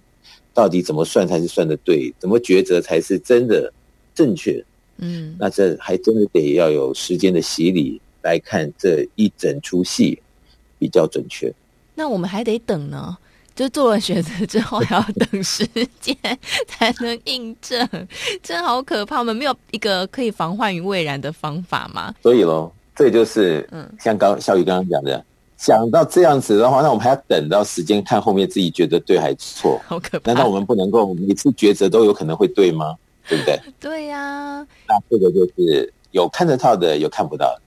[0.52, 2.14] 到底怎么算才是算的对？
[2.20, 3.72] 怎么抉择才是真的
[4.14, 4.64] 正确？
[4.98, 10.20] 嗯，那这还真的得要有时间的洗礼来看这一整出戏
[10.78, 11.52] 比较准确。
[11.94, 13.16] 那我们还得等呢，
[13.54, 15.64] 就做了选择之后还要等时
[16.00, 16.16] 间
[16.66, 17.88] 才能印证，
[18.42, 19.18] 真好可怕！
[19.18, 22.14] 我们没有一个可以防患于未然的方法吗？
[22.22, 25.24] 所以喽，这就是嗯，像刚小雨刚刚讲的，
[25.56, 29.80] 想到这样子的话，那我们还要等到时间看后面自己觉得对还是错？
[29.86, 30.32] 好可怕！
[30.32, 32.96] 难道我们不能够每次抉择都有可能会对吗？
[33.28, 33.60] 对不对？
[33.80, 34.66] 对呀、啊。
[34.88, 37.62] 那这个就是有看得到的，有看不到的。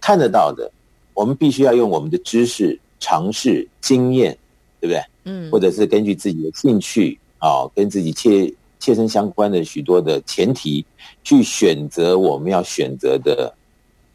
[0.00, 0.70] 看得到的，
[1.14, 2.78] 我们必须要用我们的知识。
[2.98, 4.36] 尝试经验，
[4.80, 5.02] 对不对？
[5.24, 10.84] 嗯，或者是根据自己的兴趣啊、哦，跟自己切切身相关的许多的前提，
[11.22, 13.54] 去选择我们要选择的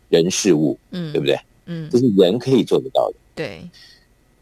[0.10, 1.40] 人事物，嗯，对不对？
[1.68, 3.16] 嗯，这是人可以做得到的。
[3.36, 3.70] 对，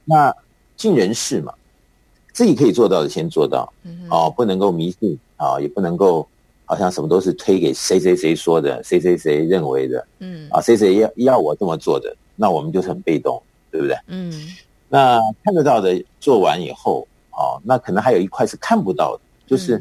[0.06, 0.34] 那
[0.78, 1.54] 尽人事嘛，
[2.32, 6.28] 自己可以做到的先做到，嗯，哦，不能够迷信啊、哦，也不能够
[6.66, 13.42] 好像什么都是推给谁谁谁说的，谁谁谁认为的，嗯，啊，谁谁要要我这么做的，那我们就是很被动。
[13.72, 13.96] 对不对？
[14.08, 14.34] 嗯，
[14.88, 19.78] 那看得到的做完以后，哦，那可能还有一块是看不到的，就是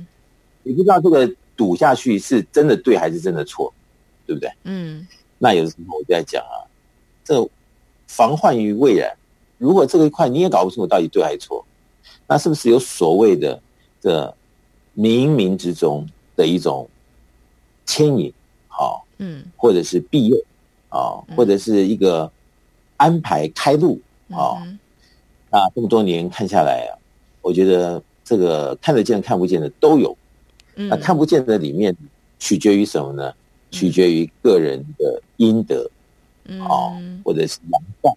[0.62, 3.72] 你不知道这个赌下去是真的对还是真的错，
[4.26, 4.52] 对不对？
[4.64, 6.68] 嗯，那有的时候我就在讲啊，
[7.24, 7.48] 这
[8.06, 9.10] 防患于未然，
[9.56, 11.64] 如果这个一块你也搞不清楚到底对还是错，
[12.26, 13.58] 那是不是有所谓的
[14.02, 14.36] 这
[14.98, 16.88] 冥冥之中的一种
[17.86, 18.32] 牵引？
[18.66, 20.36] 好，嗯，或者是庇佑
[20.88, 22.30] 啊，或者是一个。
[22.98, 24.76] 安排开路啊、嗯！
[25.52, 26.98] 那这么多年看下来啊，
[27.40, 30.18] 我觉得这个看得见、看不见的都有。
[30.74, 31.96] 嗯、那看不见的里面，
[32.40, 33.32] 取决于什么呢？
[33.70, 35.88] 取决于个人的阴德，
[36.46, 38.12] 嗯，啊，或者是良善，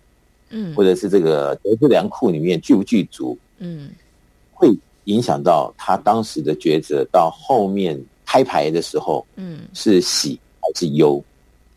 [0.50, 3.92] 嗯，或者是这个德智良库里面具不具足，嗯，
[4.52, 11.24] 会影响到他当时的抉择，到后面开牌的时候，嗯，是喜还是忧，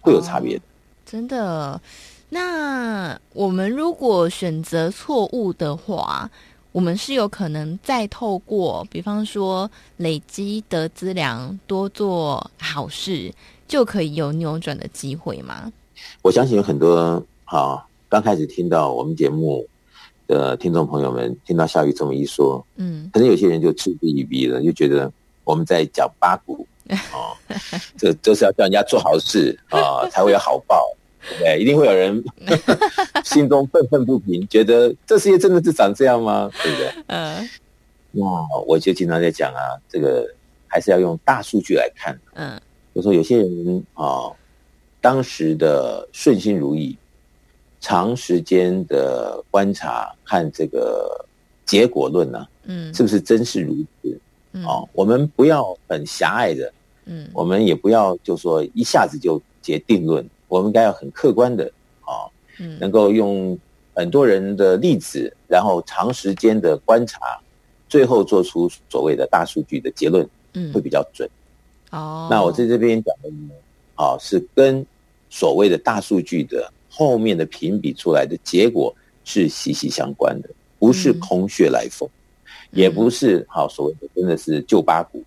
[0.01, 0.63] 会有差别的。
[0.63, 0.69] 哦、
[1.07, 1.81] 真的。
[2.29, 6.29] 那我们如果选择错误的话，
[6.73, 13.33] 我们是有可能再透过，比方说累积德资粮，多做好事，
[13.69, 15.73] 就可以有扭转的机会吗？
[16.23, 19.65] 我相信有很多啊，刚开始听到我们节目
[20.27, 25.11] 的听众朋友们，听到夏雨这么一说，嗯，可能有些人就嗤之以鼻了，就觉得
[25.45, 26.67] 我们在讲八股
[27.13, 27.37] 哦，
[27.97, 30.87] 这都是要叫人家做好事啊，才会有好报。
[31.39, 32.23] 对，一定会有人
[33.25, 36.51] 心中愤愤不平，觉得这世界真的是长这样吗？
[36.63, 36.93] 对不对？
[37.07, 37.49] 嗯，
[38.13, 38.25] 那
[38.67, 40.29] 我就经常在讲啊，这个
[40.67, 42.15] 还是要用大数据来看。
[42.35, 42.61] 嗯，
[42.95, 44.31] 就说有些人啊，
[45.01, 46.95] 当时的顺心如意，
[47.85, 51.23] 长时间的观察看这个
[51.67, 54.19] 结果论呢，嗯，是不是真是如此？
[54.53, 56.73] 嗯，啊，我们不要很狭隘的，
[57.05, 60.27] 嗯，我们也不要就说一下子就结定论。
[60.49, 61.71] 我们应该要很客观的
[62.01, 62.25] 啊，
[62.59, 63.59] 嗯能够用
[63.95, 67.39] 很多人的例子，然后长时间的观察，
[67.87, 71.29] 最后做出所谓的大数据的结论，嗯，会比较准。
[71.91, 73.51] 哦，那我在这边讲的呢，
[73.95, 74.87] 啊，是跟
[75.29, 82.09] 所谓的大数据的后面的评比出来的结果是息息相关的，不是空穴来风，
[82.71, 85.23] 也不是好所谓的真的是旧八股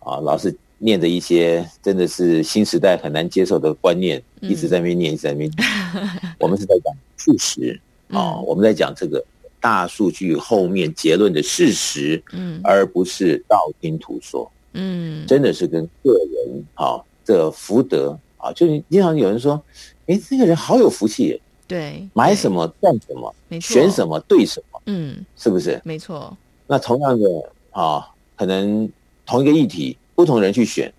[0.00, 0.54] 啊，老是。
[0.78, 5.66] 念着一些真的是新时代很难接受的观念，一直在那边念，一直在那边念。
[6.38, 9.24] 我们是在讲事实啊，我们在讲这个
[9.58, 19.58] 大数据后面结论的事实，嗯，而不是道听途说，嗯，真的是跟个人啊的福德啊，就经常有人说，
[20.06, 25.80] 哎，这个人好有福气，对，买什么赚什么，没错，选什么对什么，嗯，是不是？
[25.84, 26.36] 没错。
[26.66, 28.90] 那同样的啊，可能
[29.24, 29.96] 同一个议题。
[30.16, 30.90] 不同人去选，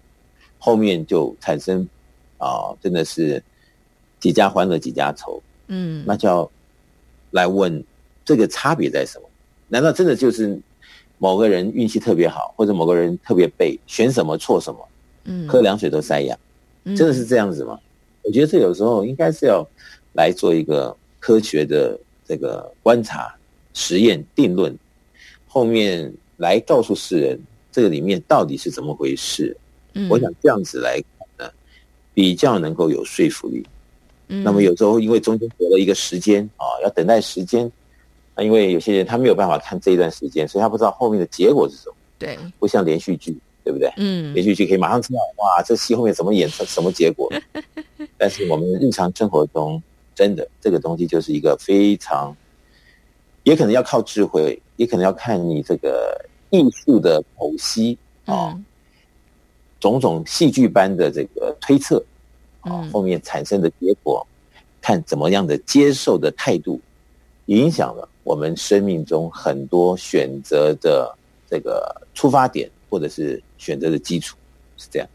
[0.59, 1.89] 后面就产生
[2.37, 3.41] 啊，真的是
[4.19, 5.41] 几家欢乐几家愁。
[5.69, 6.51] 嗯，那就要
[7.31, 7.83] 来问
[8.23, 9.27] 这个差别在什么？
[9.69, 10.61] 难道真的就是
[11.17, 14.87] 某个人运气特别好，或者某个人特别背，选什么错什么？
[15.23, 16.37] 嗯，喝凉水都塞牙，
[16.85, 17.79] 真的是这样子吗？
[18.27, 19.65] 我觉得这有时候应该是要
[20.11, 23.33] 来做一个科学的这个观察、
[23.73, 24.77] 实验、定论，
[25.47, 27.39] 后面来告诉世人。
[27.71, 29.55] 这个里面到底是怎么回事？
[29.93, 31.53] 嗯，我想这样子来看呢，
[32.13, 33.63] 比较能够有说服力。
[34.29, 37.71] 嗯，那么有时候因为中间隔了一个时间啊，要等待时间。
[38.35, 41.95] 那因为有些人他没有办法看这一段时间，所以他不知道后面的结果是什么。
[42.19, 43.37] 对，不像连续剧，
[43.67, 43.91] 对不对？
[43.97, 47.29] 嗯，连续剧可以马上知道，哇，这戏后面怎么演成什么结果？
[48.17, 49.83] 但是我们日常生活中，
[50.15, 52.33] 真的这个东西就是一个非常
[53.43, 56.17] 也可能要靠智慧，也可能要看你这个
[56.49, 58.65] 艺术的剖析啊，嗯、
[59.81, 62.01] 种种戏剧般的这个推测
[62.61, 66.79] 啊，后面产生的结果，嗯、看怎么样的接受的态度，
[67.47, 71.13] 影响了我们生命中很多选择的
[71.49, 74.37] 这个出发点，或者是选择的基础，
[74.77, 75.07] 是这样。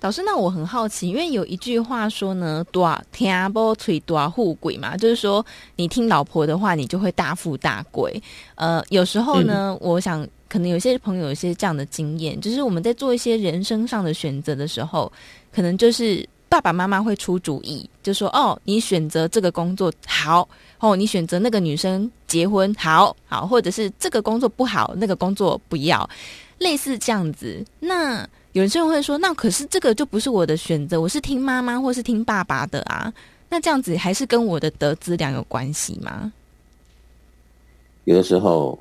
[0.00, 5.46] 导师，那我很好奇，因为有一句话说呢，多听不吹多富贵嘛，就是说
[5.76, 8.20] 你听老婆的话，你就会大富大贵。
[8.56, 15.10] 呃，有时候呢，嗯、我想可能有些朋友有些这样的经验，就是我们在做一些人生上的选择的时候，
[15.54, 20.48] 可能就是爸爸妈妈会出主意，就说哦，你选择这个工作好，
[20.80, 26.10] 哦，你选择那个女生结婚好，好，或者是这个工作不好，那个工作不要，
[26.62, 28.26] 类似这样子，那。
[28.52, 33.10] 有些人会说：“那可是这个就不是我的选择，我是听妈妈或是听爸爸的啊。
[33.48, 36.30] 那这样子还是跟我的德资量有关系吗？”
[38.04, 38.78] 有的时候，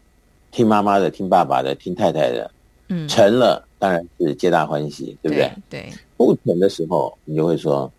[0.51, 2.51] 听妈妈的、听爸爸的、听太太的，
[2.89, 5.49] 嗯，成了当然是皆大欢喜，对不对？
[5.69, 5.89] 对。
[6.17, 7.89] 不成的时候，你就会说：“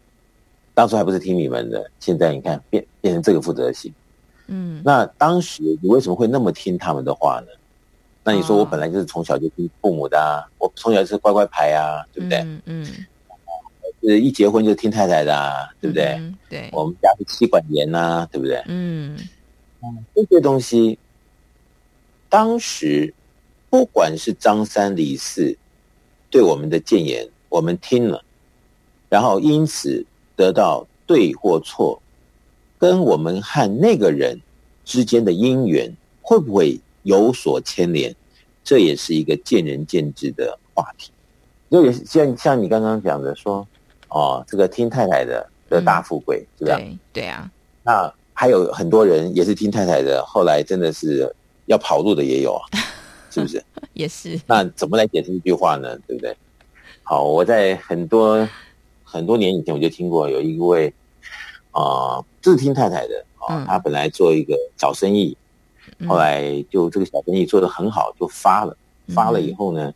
[0.76, 3.90] 当初还不是听你们的，现在你看变变成这个负责性。”
[4.48, 4.82] 嗯。
[4.84, 7.46] 那当时你为什么会那么听他们的话呢？
[8.24, 12.38] 那你说我本来就是从小就听父母的啊，我从小是乖乖牌啊，对不对？
[12.38, 12.86] 嗯嗯。
[14.04, 16.20] 是一结婚就听太太的啊，对不对？
[16.48, 16.68] 对。
[16.72, 18.62] 我们家是妻管严呐，对不对？
[18.66, 19.18] 嗯。
[20.14, 20.98] 这些东西，
[22.28, 23.12] 当时
[23.68, 25.56] 不管是张三李四
[26.30, 28.24] 对我们的谏言，我们听了，
[29.08, 30.04] 然后因此
[30.36, 32.00] 得到对或错，
[32.78, 34.40] 跟我们和那个人
[34.84, 36.80] 之间的因缘会不会？
[37.02, 38.14] 有所牵连，
[38.62, 41.10] 这也是一个见仁见智的话题。
[41.70, 43.66] 就也像像你刚刚讲的说，
[44.08, 46.76] 哦，这个听太太的得大富贵，是吧？
[46.76, 47.50] 对对啊。
[47.82, 51.34] 那还有很多人也是听太太的，后来真的是
[51.66, 52.62] 要跑路的也有啊，
[53.30, 53.62] 是不是？
[53.94, 54.38] 也是。
[54.46, 55.98] 那怎么来解释这句话呢？
[56.06, 56.36] 对不对？
[57.02, 58.46] 好，我在很多
[59.02, 60.92] 很多年以前我就听过有一位
[61.72, 65.36] 啊，是听太太的啊，哦，他本来做一个小生意。
[66.08, 68.76] 后来就这个小生意做得很好，就发了。
[69.08, 69.92] 发了以后呢，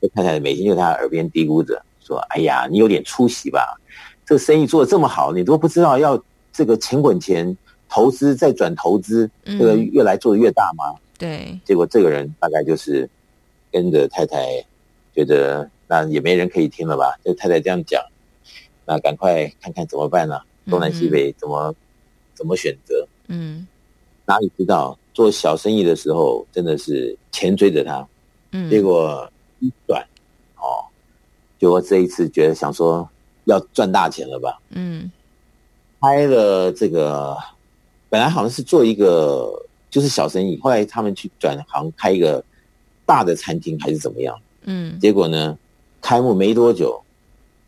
[0.00, 3.78] 这太太每天就在他耳边嘀咕着说：“哎呀，你有点出息吧？
[4.24, 6.20] 这个生意做得这么好，你都不知道要
[6.52, 7.56] 这个钱滚钱，
[7.88, 11.58] 投资再转投资，这个越来做的越大吗？”对。
[11.64, 13.08] 结果这个人大概就是
[13.70, 14.64] 跟着太太，
[15.14, 17.18] 觉得那也没人可以听了吧？
[17.22, 18.02] 这太太这样讲，
[18.86, 20.40] 那赶快看看怎么办呢？
[20.68, 21.72] 东南西北怎么
[22.34, 23.06] 怎么选择？
[23.28, 23.66] 嗯，
[24.24, 24.98] 哪里知道？
[25.16, 28.06] 做小生意的时候，真的是钱追着他，
[28.52, 29.26] 嗯，结果
[29.60, 30.06] 一转，
[30.56, 30.84] 哦，
[31.58, 33.08] 就我这一次觉得想说
[33.46, 35.10] 要赚大钱了吧，嗯，
[36.02, 37.34] 开了这个，
[38.10, 39.50] 本来好像是做一个
[39.88, 42.44] 就是小生意，后来他们去转行开一个
[43.06, 45.56] 大的餐厅还是怎么样，嗯，结果呢，
[46.02, 47.02] 开幕没多久，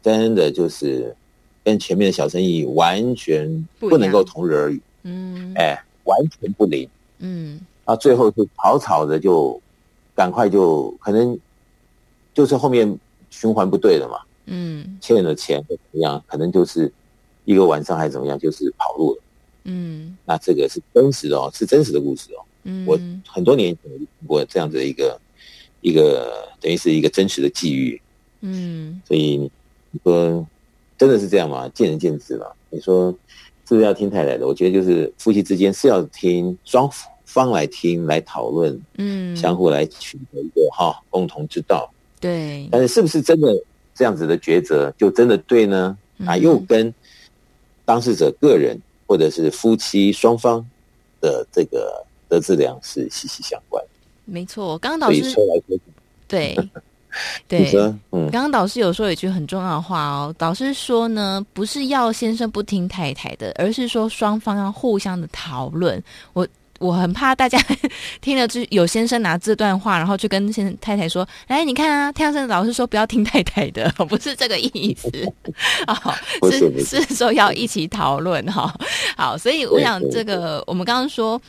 [0.03, 1.17] 真的就是
[1.65, 6.87] 跟前面的小生意完全不能够同日而语，嗯，哎，完全不灵。
[7.21, 9.61] 嗯，啊，最后就草草的就，
[10.15, 11.39] 赶快就可能，
[12.33, 12.99] 就是后面
[13.31, 16.93] 循环不对了嘛，嗯，欠了钱或怎么样，可能就是
[17.45, 19.23] 一个晚上还是怎么样，就是跑路了，
[19.65, 25.21] 嗯，那这个是真实的哦，是真实的故事哦，嗯，我很多年前听过这样子的一个
[25.81, 28.01] 一个等于是一个真实的际遇，
[28.43, 29.51] 嗯，所以
[29.91, 30.47] 你说
[30.97, 31.69] 真的是这样吗？
[31.71, 33.13] 见仁见智了，你说。
[33.69, 34.47] 是不是要听太太的？
[34.47, 36.89] 我觉得就是夫妻之间是要听双
[37.27, 41.93] 方来听来讨论，嗯，相互来取得一个哈共同之道。
[42.19, 43.55] 对，但是是不是真的
[43.95, 45.95] 这样子的抉择就真的对呢？
[46.25, 46.93] 啊，又跟
[47.85, 50.67] 当事者个人或者是夫妻双方
[51.21, 53.85] 的这个得资粮是息息相关。
[54.25, 55.79] 没错，刚刚导师说来说
[56.27, 56.57] 对。
[57.49, 57.73] 对，
[58.13, 60.35] 嗯，刚刚导师有说一句很重要的话哦。
[60.37, 66.03] 导师说呢，不是要先生不听太太的，而是说双方要互相的讨论。
[66.35, 66.47] 我
[66.79, 67.59] 我很怕大家
[68.21, 75.11] 听了就有先生拿这段话，然后去跟先太太说：“来，你看啊，太阳神老师说不要听太太的， 不是这个意思
[75.87, 76.01] 啊，
[76.51, 78.73] 是是说要一起讨论哈。
[79.17, 81.41] 好，所以我想这个我们刚刚说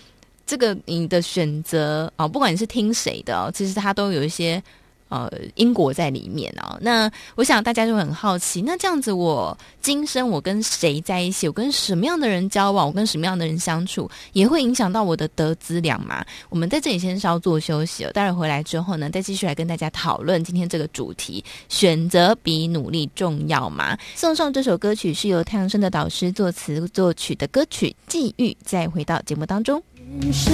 [0.47, 4.64] 这个你的选择啊，不管你是听谁的哦，其实他都有一些。
[5.10, 6.78] 呃，因果在里面哦。
[6.82, 16.24] 那我想大家就很好奇，那这样子，我今生我跟谁在一起，我跟什么样的人交往，我跟什么样的人相处，也会影响到我的得资粮吗？
[16.49, 23.97] 我们在这里先稍作休息哦，待会回来之后呢，再继续来跟大家讨论今天这个主题：选择比努力重要吗？
[24.16, 29.82] 送上这首歌曲是由太阳升的导师作词作曲的歌曲《际遇》，再回到节目当中。
[30.22, 30.53] 人生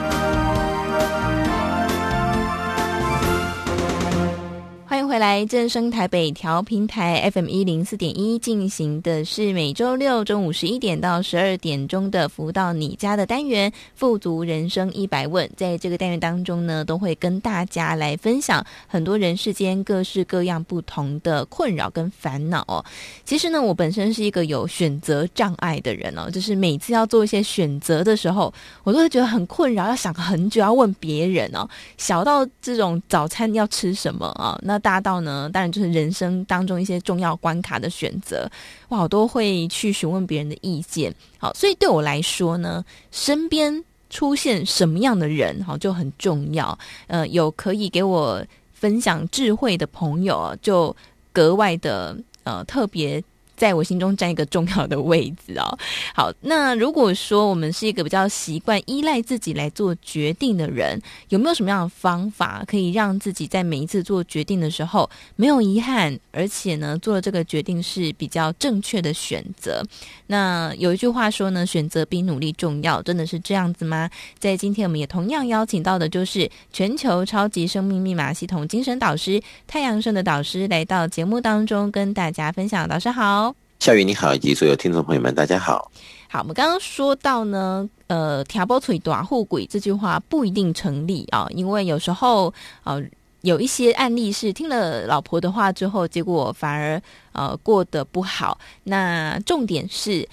[5.07, 15.49] 回来正声台北调频台 FM 一零四点一进行的是每周六中午十一点到十二点钟的福到你家的单元“富足人生一百问”。
[15.57, 22.85] 在这个单元当中呢，都会跟大家来分享很多人世间各式各样不同的困扰跟烦恼哦。
[23.25, 31.67] 其实呢，我本身是一个有选择障碍的人哦，就是每次要做一些选择的时候，我都会觉得很困扰，要想很久，要问别人哦。
[31.97, 34.90] 小到这种早餐要吃什么啊，那大。
[34.99, 38.49] 到呢，当然就是人生当中一些重要关卡的选择，
[38.89, 41.13] 我好多会去询问别人的意见。
[41.37, 46.77] 好，所以对我来说呢，身边出现什么样的人，好就很重要。
[47.07, 50.95] 呃，有可以给我分享智慧的朋友，就
[51.31, 53.23] 格外的呃特别。
[53.61, 55.77] 在我心中占一个重要的位置哦。
[56.15, 60.99] 好，那如果说我们是一个比较习惯依赖自己来做决定的人，
[61.29, 69.83] 有没有什么样的方法可以让自己在每一次做决定的时候没有遗憾，而且呢，做了这个决定是比较正确的选择？
[70.25, 74.09] 那有一句话说呢，选择比努力重要，真的是这样子吗？
[74.39, 82.89] 在今天我们也同样邀请到的就是全球超级生命密码系统精神导师太阳盛的导师来到节目当中跟大家分享。
[82.89, 83.50] 导师好。
[83.81, 85.91] 夏雨你好，以及所有听众朋友们，大家好。
[86.29, 92.53] 好，我们刚刚说到呢，呃，挑拨腿短护鬼这句话不一定成立啊，因为有时候
[92.83, 93.03] 呃，
[93.41, 97.01] 有一些案例是听了老婆的话之后，结果反而
[97.31, 98.59] 呃过得不好。
[98.83, 100.29] 那重点是。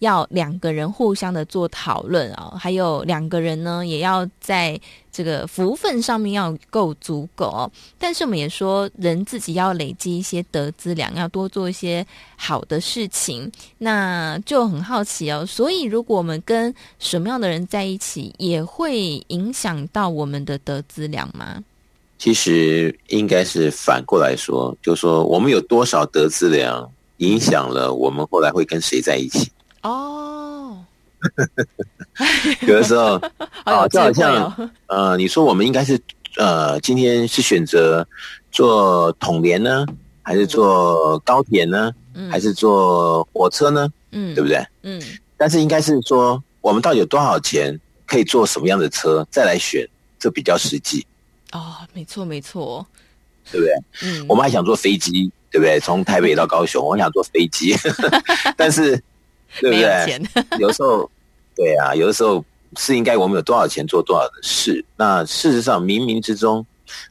[0.00, 4.78] 要两个人互相的做讨论啊，还有两个人呢，也要在
[5.12, 7.70] 这个福分上面要够足够。
[7.98, 12.04] 但是我们也说，人自己要累积一些德资粮，要多做一些
[12.36, 13.50] 好的事情。
[13.78, 15.44] 那就很好奇哦。
[15.46, 21.62] 所以，如果我们跟什么样的人在一起，也会影响到我们的德资粮吗？
[22.18, 29.50] 其实应该是反过来说，就说我们有多少德资粮，影响了我们后来会跟谁在一起。
[29.82, 30.84] 哦，
[32.66, 33.20] 有的时候
[33.64, 35.98] 啊，就好像呃，你说我们应该是
[36.36, 38.06] 呃，今天是选择
[38.52, 39.86] 坐统联呢，
[40.22, 43.88] 还是坐高铁呢，嗯、还是坐火车呢？
[44.12, 44.62] 嗯，对不对？
[44.82, 45.00] 嗯，
[45.36, 51.06] 但是应该是说，我们到底有多少钱可以坐什么样的车，再来选，这比较实际。
[51.52, 52.86] 哦，没错，没错，
[53.50, 53.74] 对不对？
[54.02, 55.80] 嗯，我们还想坐飞机，对不对？
[55.80, 57.74] 从台北到高雄，我想坐飞机，
[58.58, 59.02] 但是。
[59.58, 60.28] 对不对？
[60.58, 61.10] 有， 有时候，
[61.56, 62.44] 对啊，有的时候
[62.76, 64.84] 是应该我们有多少钱做多少的事。
[64.96, 66.64] 那事实上，冥冥之中，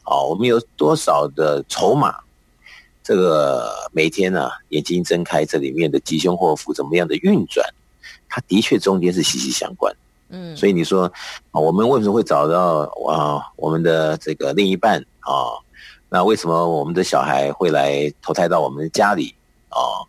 [0.03, 2.15] 啊，我们有多少的筹码？
[3.03, 7.67] 这个每天呢、啊，眼睛睁开，这里面的吉凶祸福怎么样的运转？
[8.29, 9.93] 它的确中间是息息相关。
[10.29, 11.11] 嗯，所以你说
[11.51, 15.57] 啊，我们为什么会找到啊我们的这个另一半啊？
[16.07, 19.33] 那为什么我们的小孩会来投胎到我们的家里
[19.69, 20.05] 啊？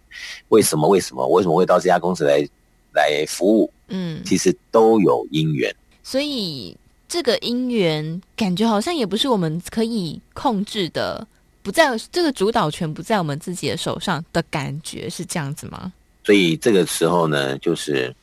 [0.51, 0.87] 为什么？
[0.87, 1.27] 为什么？
[1.27, 2.47] 为什么会到这家公司来
[2.93, 3.73] 来服务？
[3.89, 5.75] 嗯，其实都有因缘。
[6.03, 6.77] 所以
[7.09, 11.27] 这个因缘感觉好像也不是我们可以控制的，
[11.63, 15.93] 不在这个主导权不在我们自己的手上的感觉是这样子吗？
[16.25, 18.15] 所以这个时候呢，就是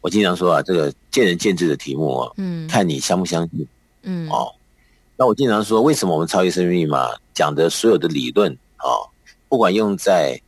[0.00, 3.66] 我经常说啊，这个见仁见智的题目啊，嗯，看你相不相信，
[4.02, 4.52] 嗯，哦，
[5.16, 9.10] 那我经常说，为什么我们超越生命密码讲的所有的理论啊，哦，
[9.48, 10.40] 不管用在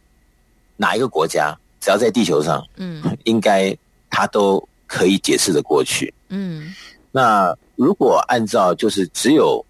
[0.76, 3.76] 哪一个国家，只要在地球上，嗯，应该
[4.10, 6.12] 他都可以解释的过去。
[6.28, 6.74] 嗯，
[7.12, 9.64] 那如果按照就是只有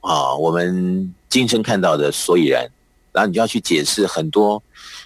[0.00, 2.68] 啊我们今生看到的所以然，
[3.12, 4.62] 然后你就要去解释很多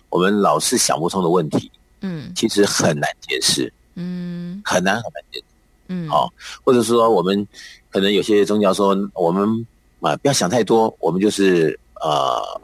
[0.09, 1.71] 我们老是想不通的问题。
[2.01, 3.73] 嗯，其实很难解释。
[3.95, 5.45] 嗯，很难很难解释。
[5.89, 6.33] 嗯，好，
[6.65, 7.47] 或者说我们
[7.91, 9.67] 可能有些宗教说我们
[10.01, 12.61] 啊不要想太多，我们就是呃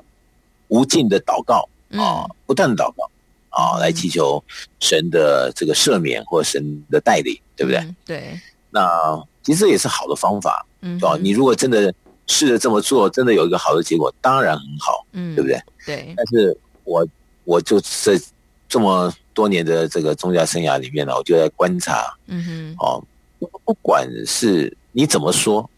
[0.68, 1.68] 无尽的祷告
[1.98, 3.10] 啊，不断的祷告
[3.50, 4.42] 啊，来祈求
[4.78, 7.94] 神的这个赦免或神的带领，对不对？
[8.04, 8.40] 对。
[8.70, 11.16] 那其实这也是好的方法，嗯，对吧？
[11.20, 11.92] 你如果真的
[12.26, 15.60] 试着这么做，真的有一个好的结果，当然很好，嗯，对不对？
[15.84, 16.14] 对。
[16.16, 17.06] 但是我
[17.44, 18.20] 我就在
[18.68, 23.02] 这么多年的这个宗教生涯里面呢，我就在观察，嗯哼，哦。
[23.64, 25.68] 不管是你怎么说，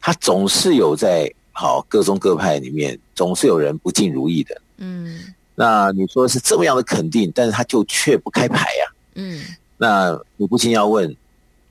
[0.00, 4.62] 他总是有在好各宗各派里面，总是有人不尽如意的。
[4.78, 8.92] 嗯，那你说是这么样的肯定，但是他就却不开牌呀。
[9.14, 9.42] 嗯，
[9.76, 11.16] 那你不禁要问，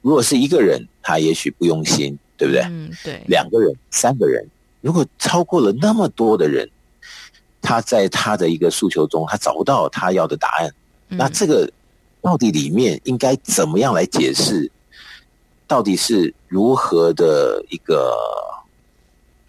[0.02, 2.64] 如果是一个人，他也许不用心，对不对？
[2.64, 3.22] 嗯，对。
[3.28, 4.46] 两个人、三个人，
[4.82, 6.70] 如果超过了那么多的人，
[7.62, 10.74] 他在他的一个诉求中，他找不到他要的答案，
[11.08, 11.72] 那这个
[12.22, 14.72] 到底里面应该怎么样来解释？
[15.68, 18.16] 到底是如何的一个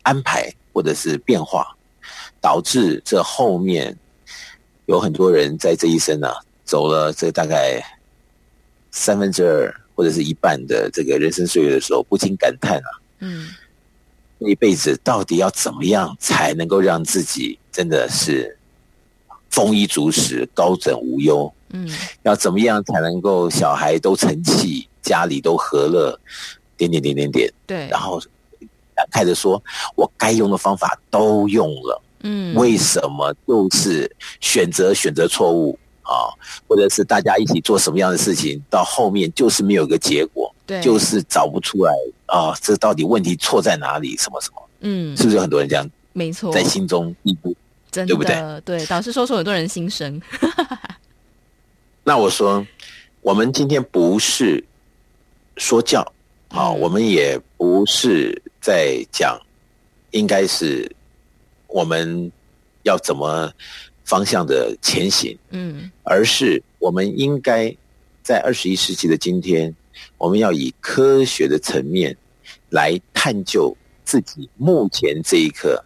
[0.03, 1.77] 安排，或者是变化，
[2.41, 3.95] 导致这后面
[4.87, 6.35] 有很多人在这一生呢、啊，
[6.65, 7.81] 走了这大概
[8.91, 13.49] 三分之二或者是一半的这个人生岁月的时候，不禁感叹啊，嗯，
[14.41, 18.57] 这一辈子到底要怎么样才能够让自己真的是
[19.51, 21.53] 丰衣足食、高枕无忧？
[21.71, 21.89] 嗯，
[22.23, 24.89] 要怎么样才能够小孩都成器？
[25.03, 26.19] 家里都和乐，
[26.77, 28.21] 点点点点点，对，然后
[28.93, 29.63] 感慨的说
[29.95, 34.11] ：“我该用的方法都用了，嗯，为什么就是
[34.41, 36.29] 选择选择错误啊？
[36.67, 41.93] 或者是大家一起做什么样的事情，到后面就是没有一个结果，对，就是找不出来
[42.27, 44.17] 啊，这到底问题错在哪里？
[44.17, 44.69] 什么什么？
[44.81, 45.89] 嗯，是不是有很多人这样？
[46.13, 47.55] 没错，在心中一步，
[47.91, 48.61] 真的对不对？
[48.65, 50.21] 对，导师说出很多人心声。
[52.03, 52.67] 那我说，
[53.21, 54.65] 我们今天不是。
[55.59, 56.07] 说教，
[56.49, 59.41] 啊，我们也不是在讲，
[60.11, 60.95] 应该是
[61.69, 62.31] 我们
[62.83, 63.53] 要怎么
[64.05, 67.75] 方向的前行，嗯，而是我们应该
[68.23, 69.75] 在二十一世纪的今天，
[70.19, 72.17] 我们要以科学的层面
[72.71, 75.85] 来探究自己目前这一刻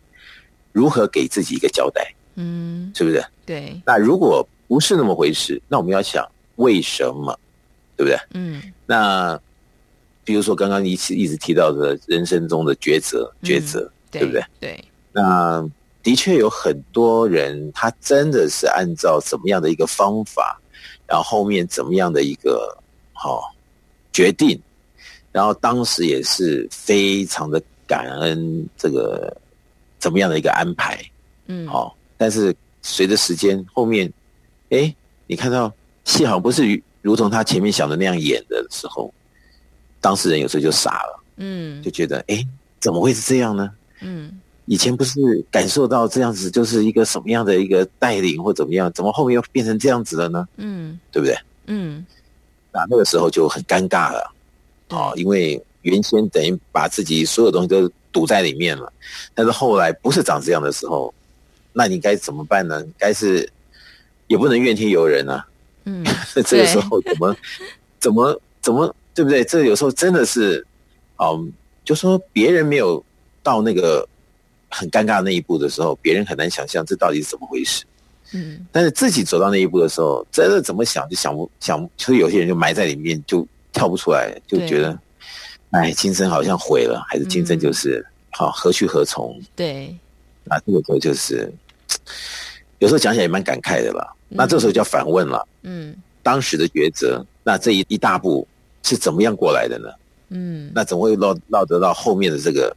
[0.72, 3.24] 如何给自己一个交代，嗯，是不是？
[3.46, 3.80] 对。
[3.84, 6.26] 那如果不是那么回事，那我们要想
[6.56, 7.38] 为什么，
[7.96, 8.18] 对不对？
[8.34, 9.40] 嗯，那。
[10.22, 14.44] 比如说，刚刚你一直一直提到的人生中的抉择，抉择，嗯、对，对不对？
[14.60, 14.84] 对。
[15.12, 15.68] 那
[16.02, 20.60] 的确有很多人，他真的是按照怎么样的一个方法，
[21.06, 22.76] 然后后面怎么样的一个
[23.12, 23.42] 好、哦、
[24.12, 24.60] 决定，
[25.32, 29.36] 然后当时也是非常的感恩这个
[29.98, 30.98] 怎么样的一个安排，
[31.46, 31.92] 嗯，好、哦。
[32.16, 34.12] 但是随着时间后面，
[34.70, 34.94] 哎，
[35.26, 35.72] 你看到
[36.04, 39.12] 戏好像不是如同他前面想的那样演的时候。
[40.02, 42.42] 当事人有时候就傻了，嗯，就觉得哎，
[42.80, 43.70] 怎么会是这样呢？
[44.00, 44.40] 嗯，
[44.70, 50.46] 以前不是感受到这样子就是一个什么样的一个带领或怎么样，怎么后面又变成这样子了呢？
[50.58, 51.36] 嗯，对不对？
[51.66, 52.06] 嗯，
[52.70, 54.32] 那那个时候就很尴尬了，
[54.90, 58.92] 哦，因为原先等于把自己所有东西都堵在里面了，
[59.34, 61.12] 但是后来不是长这样的时候，
[61.72, 62.80] 那你该怎么办呢？
[62.96, 63.50] 该是
[64.28, 65.44] 也不能怨天尤人啊，
[65.82, 66.06] 嗯，
[66.46, 67.36] 这个时候怎么
[67.98, 68.94] 怎么怎么？
[69.16, 69.42] 对不对？
[69.42, 70.64] 这有时候真的是，
[71.18, 71.52] 嗯，
[71.84, 73.04] 就说别人没有
[73.42, 74.08] 到那个
[74.70, 77.84] 很尴尬的那一步的时候，别人很难想象这到底是怎么回事。
[78.32, 84.98] 嗯，但是自己走到那一步的时候，真的怎么想就想不想，所以有些人就埋在里面，就跳不出来，就觉得，
[85.70, 89.38] 哎，今生好像毁了，还是今生就是好何去何从？
[89.56, 89.94] 对，
[90.48, 91.52] 啊这个时候就是
[92.78, 94.16] 有时候讲起来也蛮感慨的了。
[94.28, 98.46] 那这时候就要反问了，嗯，当时的抉择，那这一一大步。
[98.82, 99.88] 是怎么样过来的呢？
[100.30, 102.74] 嗯，那怎么会落落得到后面的这个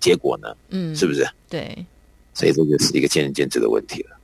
[0.00, 0.48] 结果呢？
[0.70, 1.28] 嗯，是不是？
[1.48, 1.86] 对，
[2.34, 4.16] 所以这就是一个见仁见智的问题了。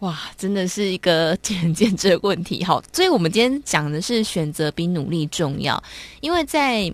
[0.00, 2.62] 哇，真的是一个见仁见智的问题。
[2.64, 5.82] 好，所以我们今天讲的是选择比努力重要，
[6.20, 6.92] 因为在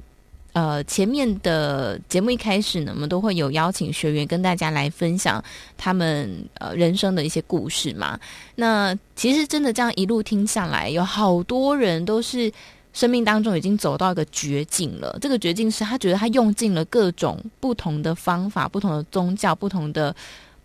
[0.52, 5.42] 呃前面的节目一开始呢，我们都会有邀请学员跟大家来分享
[5.76, 8.20] 他们呃人生的一些故事嘛。
[8.54, 12.52] 那其实真的这样一路听下来，有好多人都是。
[12.92, 15.16] 生命当中已经走到一个绝境了。
[15.20, 20.14] 这个绝境是他觉得他用尽了各种不同的方法、不同的宗教、不同的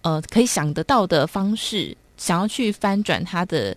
[0.02, 3.76] 呃可以想得到的方式，想要去翻转他的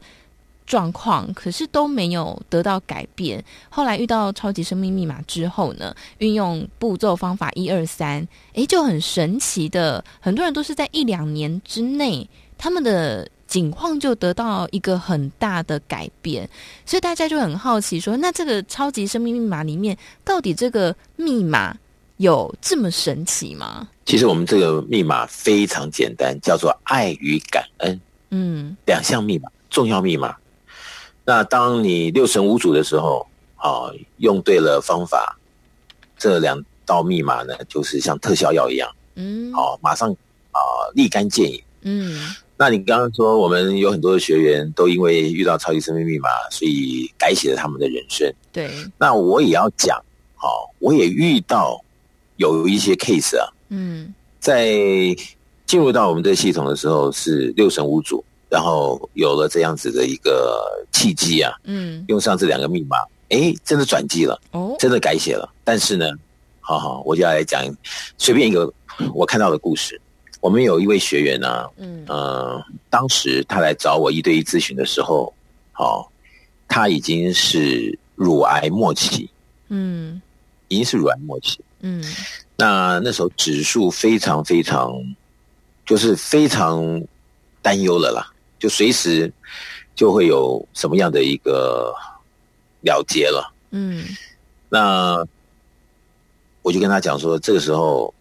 [0.66, 3.42] 状况，可是都没有得到改变。
[3.70, 12.28] 后来遇到超级生命密码之后呢，运用步骤方法一二三，诶，就很神奇的，很多人都是在一两年之内，
[12.58, 16.48] 他们的境况就得到一个很大的改变。
[16.86, 21.76] 所以大家就很好奇说，那这个超级生命密码里面，到底这个密码
[22.18, 23.88] 有这么神奇吗？
[24.04, 28.00] 其实我们这个密码非常简单，叫做爱与感恩。
[28.30, 30.36] 嗯，两项密码，重要密码。
[31.24, 33.26] 那当你六神无主的时候，
[33.56, 35.38] 啊，用对了方法，
[36.16, 38.90] 这两道密码呢，就是像特效药一样。
[39.16, 40.10] 嗯，好，马上
[40.52, 40.60] 啊，
[40.94, 41.62] 立竿见影。
[41.82, 48.28] 嗯，那你刚刚说我们有很多的学员都因为遇到超级生命密码，所以改写了他们的人生。
[48.52, 49.96] 对，那我也要讲，
[50.34, 51.80] 好，我也遇到
[52.36, 53.46] 有一些 case 啊。
[53.68, 54.72] 嗯，在
[55.66, 62.96] 进入到我们这个系统的时候是六神无主，然后有了这样子的一个契机啊，嗯，用上这两个密码，
[63.28, 65.48] 哎，真的转机了，哦，真的改写了。
[65.62, 66.06] 但是呢，
[66.58, 67.62] 好好，我就要来讲
[68.16, 68.72] 随便一个
[69.14, 70.00] 我看到的故事。
[70.40, 72.04] 我们有一位学员呢、啊，嗯。
[72.08, 75.32] 呃，当时他来找我一对一咨询的时候，
[75.72, 76.06] 好、哦，
[76.66, 79.28] 他已经是乳癌末期，
[79.68, 80.20] 嗯，
[80.68, 82.02] 已经是乳癌末期，嗯。
[82.56, 84.92] 那那时候指数非常非常，
[85.86, 86.82] 就是非常
[87.62, 89.32] 担忧了啦，就随时
[89.94, 91.94] 就会有什么样的一个
[92.82, 93.54] 了结了。
[93.70, 94.04] 嗯，
[94.68, 95.24] 那
[96.62, 98.12] 我就跟他讲说，这个时候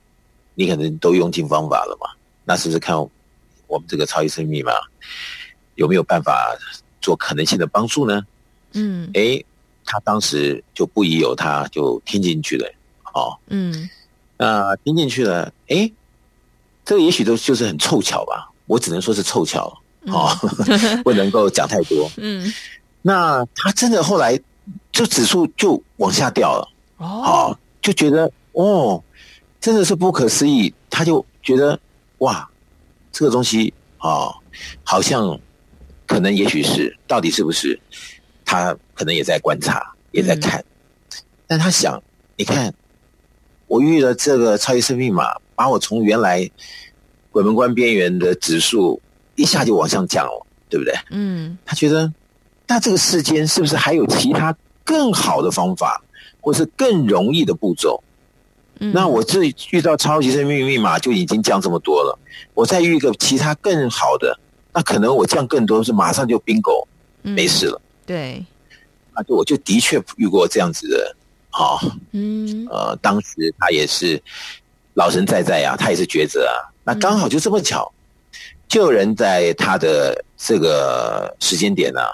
[0.60, 2.10] 你可能都用尽方法了嘛，
[2.44, 2.98] 那是不是看
[3.68, 4.72] 我们这个超级生命密码
[5.76, 6.58] 有没有办法
[7.00, 8.26] 做可能性的帮助呢？
[8.74, 9.46] 嗯，诶，
[9.86, 12.68] 他当时就不疑有他，就听进去了。
[13.14, 13.88] 哦，嗯。
[14.36, 15.92] 那听进去了，哎，
[16.84, 19.72] 这个也许都就是很凑巧吧，我只能说是凑巧，
[20.08, 20.30] 哦，
[21.04, 22.10] 不能够讲太多。
[22.18, 22.52] 嗯，
[23.04, 24.40] 那他真的后来
[24.92, 29.04] 就指数就往下掉了，哦，就觉得哦，
[29.60, 31.80] 真的是不可思议，他就觉得
[32.20, 32.50] 哇，
[33.12, 34.36] 这个东西啊，哦，
[34.84, 35.40] 好像
[36.06, 37.80] 可能也许是，到底是不是？
[38.46, 42.02] 他可能也在观察，也在看，嗯，但他想，
[42.36, 42.74] 你看。
[43.70, 46.50] 我遇了这个超级生命密码，把我从原来
[47.32, 48.98] 鬼门关边缘的指数
[49.36, 50.96] 一下就往上降了，对不对？
[51.10, 52.10] 嗯，他觉得，
[52.66, 54.56] 那这个世间是不是还有其他
[54.86, 56.02] 更好的方法，
[56.40, 58.02] 或是更容易的步骤？
[58.80, 62.18] 嗯，那我这遇到超级生命密码就已经降这么多了，
[62.54, 64.38] 我再遇一个其他更好的，
[64.74, 66.86] 那可能我降更多是马上就 bingo，
[67.22, 67.82] 没事了。
[67.82, 68.46] 嗯，对，
[69.14, 71.16] 啊就我就的确遇过这样子的。
[71.50, 71.80] 好，
[72.12, 74.22] 嗯，呃，当时他也是
[74.94, 76.70] 老神在在啊，他也是抉择啊。
[76.84, 77.92] 那刚好就这么巧，
[78.68, 82.12] 就有人在他的这个时间点呢、啊，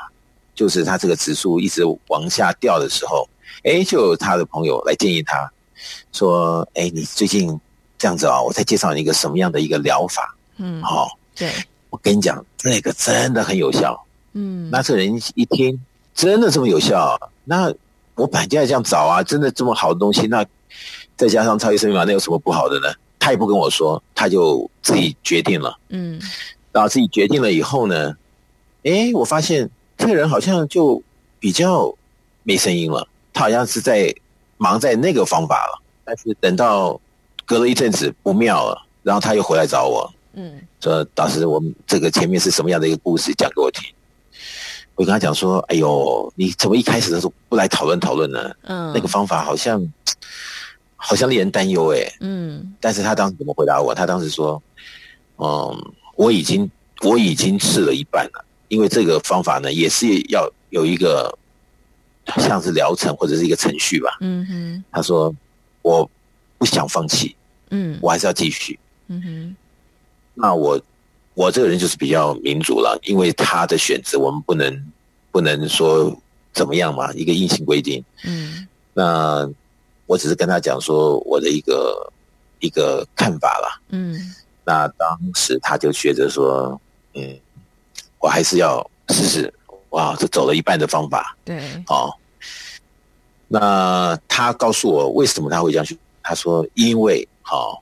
[0.55, 3.28] 就是他这个指数一直往下掉的时候，
[3.64, 5.51] 哎，就有他的朋友来建议他
[6.11, 7.59] 说：“哎，你最近
[7.97, 11.51] 这样子啊，我再介绍你一个什么样的一个疗法？”嗯，好、哦，对，
[11.89, 13.99] 我跟你讲，那个真的很有效。
[14.34, 15.79] 嗯，那这人一听，
[16.13, 17.73] 真的这么有效，那。
[18.15, 20.45] 我本来就要这样找啊，真的这么好的东西，那
[21.17, 22.93] 再加上超级生命密码，那有什么不好的呢？
[23.17, 25.75] 他也不跟我说，他就自己决定了。
[25.89, 26.21] 嗯，
[26.71, 28.15] 然后自己决定了以后呢，
[28.84, 29.67] 哎，我发现
[29.97, 31.01] 这个人好像就
[31.39, 31.91] 比较
[32.43, 34.13] 没声音了，他好像是在
[34.58, 35.82] 忙在那个方法了。
[36.06, 36.99] 但是等到
[37.45, 43.84] 隔了一阵子不妙了，然后他又回来找我，嗯，说导师，我们这个前面是什么样的一个故事，讲给我听。
[44.95, 48.54] 我跟他讲说：“哎呦，你怎么一开始的时候不来讨论讨论呢？
[48.64, 49.82] 嗯，那个方法好像
[50.95, 51.99] 好像令人担忧哎。
[52.20, 53.95] 嗯，但是他当时怎么回答我？
[53.95, 54.62] 他当时说：
[55.38, 56.70] 嗯，我已经
[57.01, 61.36] 我已经试了一半了，因为这个方法呢也是要有一个
[62.38, 64.17] 像是疗程或者是一个程序吧。
[64.21, 65.34] 嗯哼，他说
[65.82, 66.09] 我
[66.57, 67.36] 不想放弃，
[67.69, 68.80] 嗯，我还是要继续。
[69.07, 69.55] 嗯哼，
[70.34, 70.80] 那我。”
[71.36, 74.91] 我这个人就是比较民主了，因为他的选择我们不能
[75.32, 76.15] 不能说
[76.53, 78.05] 怎么样嘛，一个硬性规定。
[78.24, 79.49] 嗯，那
[80.05, 82.13] 我只是跟他讲说我的一个
[82.59, 83.82] 一个看法了。
[83.89, 84.15] 嗯，
[84.63, 86.80] 那当时他就觉得说，
[87.15, 87.36] 嗯，
[88.19, 89.51] 我还是要试试。
[89.94, 91.36] 哇，这走了一半的方法。
[91.44, 92.14] 对，好、哦。
[93.48, 95.98] 那他告诉我为什么他会这样去？
[96.22, 97.80] 他说因为好、哦、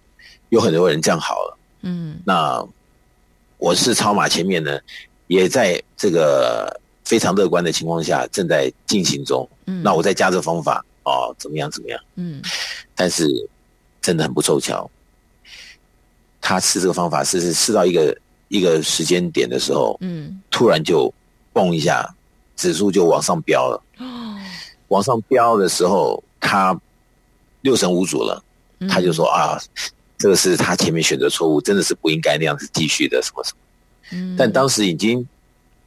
[0.47, 1.57] 有很多人这样好了。
[1.81, 2.65] 嗯，那。
[3.63, 4.79] 我是超马前面呢，
[5.27, 9.47] 也在这个非常乐观的情况下正在进行中。
[9.67, 11.69] 嗯，那我再加这方法哦，怎么样？
[11.69, 12.03] 怎么样？
[12.15, 12.41] 嗯，
[12.95, 13.27] 但是
[14.01, 14.89] 真的很不凑巧，
[16.41, 21.13] 他试这个方法试试试到一个一个时间点的时候，嗯，突然就
[21.53, 22.07] 嘣一下，
[22.55, 23.83] 指数就往上飙了。
[23.97, 24.37] 哦，
[24.87, 26.79] 往上飙的时候，他
[27.61, 28.43] 六神无主了，
[28.79, 29.59] 嗯、他就说啊，
[30.17, 33.57] 这个是他前面选择错误，真的是不应该那样子继续的，什么什么。
[34.11, 35.27] 嗯，但当时已经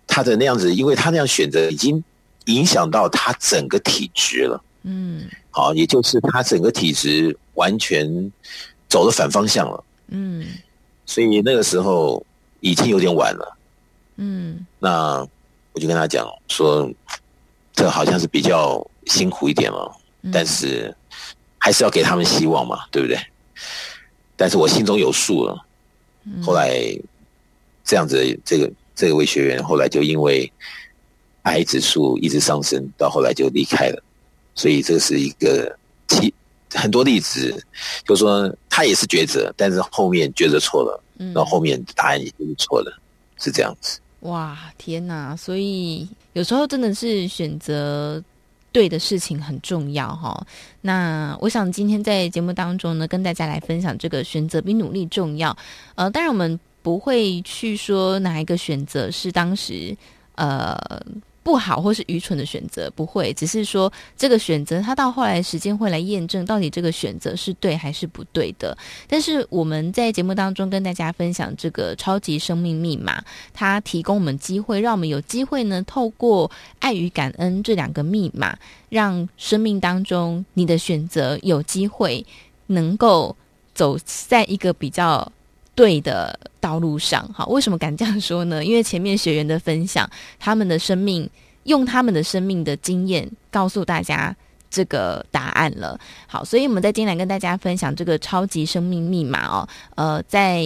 [0.06, 2.02] 他的那样子，因为他那样选择已经
[2.46, 4.62] 影响到他整个体质了。
[4.82, 8.32] 嗯，好，也就是他整个体质完全
[8.88, 9.84] 走了反方向了。
[10.08, 10.46] 嗯，
[11.06, 12.24] 所以那个时候
[12.60, 13.56] 已经有点晚了。
[14.16, 15.26] 嗯，那
[15.74, 16.90] 我就跟他讲说，
[17.72, 19.94] 这好像是比较辛苦一点了，
[20.32, 20.94] 但是
[21.58, 23.18] 还是要给他们希望嘛，对不对？
[24.36, 25.66] 但是我心中有数了。
[26.42, 26.80] 后来
[27.84, 30.50] 这样子，这个这位学员后来就因为
[31.42, 34.02] 癌指数一直上升，到后来就离开了。
[34.54, 36.32] 所以这是一个其
[36.72, 37.50] 很多例子，
[38.06, 42.92] 就是说他也是抉择，但是后面抉择错了，嗯，然后后面答案也是错的，
[43.38, 43.98] 是这样子。
[44.24, 45.34] 哇，天哪！
[45.34, 48.22] 所以有时候真的是选择
[48.72, 50.46] 对的事情很重要哈。
[50.82, 55.56] 那我想今天在节目当中呢，跟大家来分享这个选择比努力重要。
[55.94, 59.96] 呃，当然我们不会去说哪一个选择是当时
[60.34, 60.76] 呃。
[61.44, 68.76] 不好或是愚蠢的选择不会，只是说这个选择，它到后来时间会来验证到底这个选择是对还是不对的。
[69.06, 73.22] 但是我们在节目当中跟大家分享这个超级生命密码，
[73.52, 82.24] 它提供我们机会，让我们有机会呢，透过爱与感恩这两个密码，让生命当中你的选择有机会
[82.68, 83.36] 能够
[83.74, 85.30] 走在一个比较。
[85.74, 88.64] 对的道路上，好，为什么敢这样说呢？
[88.64, 90.08] 因为前面学员的分享，
[90.38, 91.28] 他们的生命
[91.64, 94.34] 用他们的生命的经验告诉大家
[94.70, 95.98] 这个答案了。
[96.26, 99.68] 好，所以我们在今天来跟大家分享这个超级生命密码哦。
[99.96, 100.64] 呃，在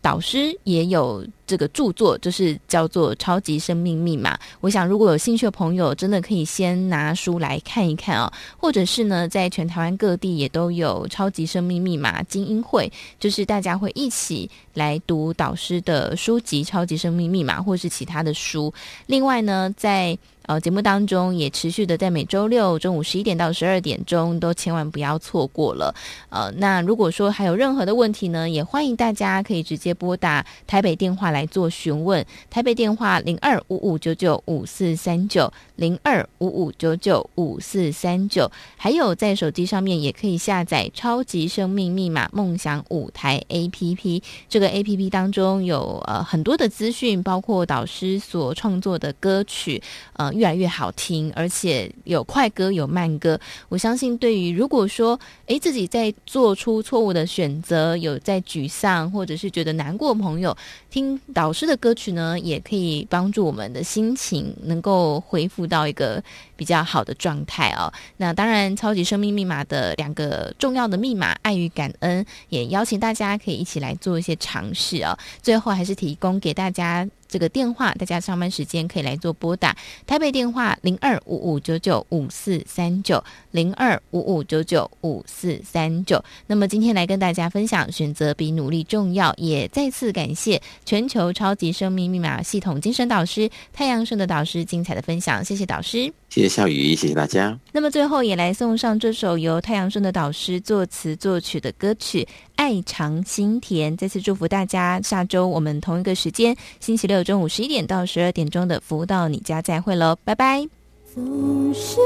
[0.00, 1.26] 导师也有。
[1.50, 4.36] 这个著作就是叫做《超级生命密码》。
[4.60, 12.88] 我想，如果有兴趣的朋友，真的可以先拿书来看一看哦，或者是呢，在全台湾各地也都有《超级生命密码》精英会，
[13.18, 18.72] 就是大家会一起来读导师的书籍《超级生命密码》或是其他的书。
[19.06, 25.92] 另外呢，在呃节目当中也持续的在每周六中午十一点到十二点钟，都千万不要错过了。
[26.28, 31.39] 呃，那如果说还有任何的问题呢，也欢迎大家可以直接拨打台北电话来。
[31.40, 44.22] 来做询问，台北电话零二五五九九五四三九零二五五九九五四三九，还有在手机上面也可以下载超级生命密码梦想舞台 APP。
[44.50, 49.82] 这个 APP 当中有呃很多的资讯，包括导师所创作的歌曲，
[50.14, 53.40] 呃越来越好听，而且有快歌有慢歌。
[53.70, 60.54] 我相信对于如果说诶自己在做出错误的选择，有在沮丧或者是觉得难过的朋友
[60.90, 61.18] 听。
[61.32, 66.22] 导师的歌曲呢，也可以帮助我们的心情能够恢复到一个
[66.56, 67.92] 比较好的状态哦。
[68.16, 75.16] 那当然，超级生命密码的两个重要的密码——爱与感恩，也邀请大家可以一起来做一些尝试哦。
[75.42, 77.08] 最后，还是提供给大家。
[77.30, 79.76] 这个电话，大家上班时间可以来做拨打。
[80.06, 83.22] 台北电话零二五五九九五四三九
[83.52, 86.22] 零二五五九九五四三九。
[86.46, 89.32] 那么今天来跟大家分享，选择比努力重要。
[89.36, 97.56] 也再次感谢全球超级生命密码系统精神导师太阳盛的导师精彩的分享，谢谢导师，谢谢笑宇，谢谢大家。
[97.72, 102.26] 那么最后也来送上这首由太阳盛的导师作词作曲的歌曲。
[102.56, 105.00] 爱尝心甜，再次祝福大家。
[105.00, 110.66] 下周我们同一个时间，星期六中午十一点到十二点钟的福到你家再会喽，拜拜。
[111.14, 111.98] 总是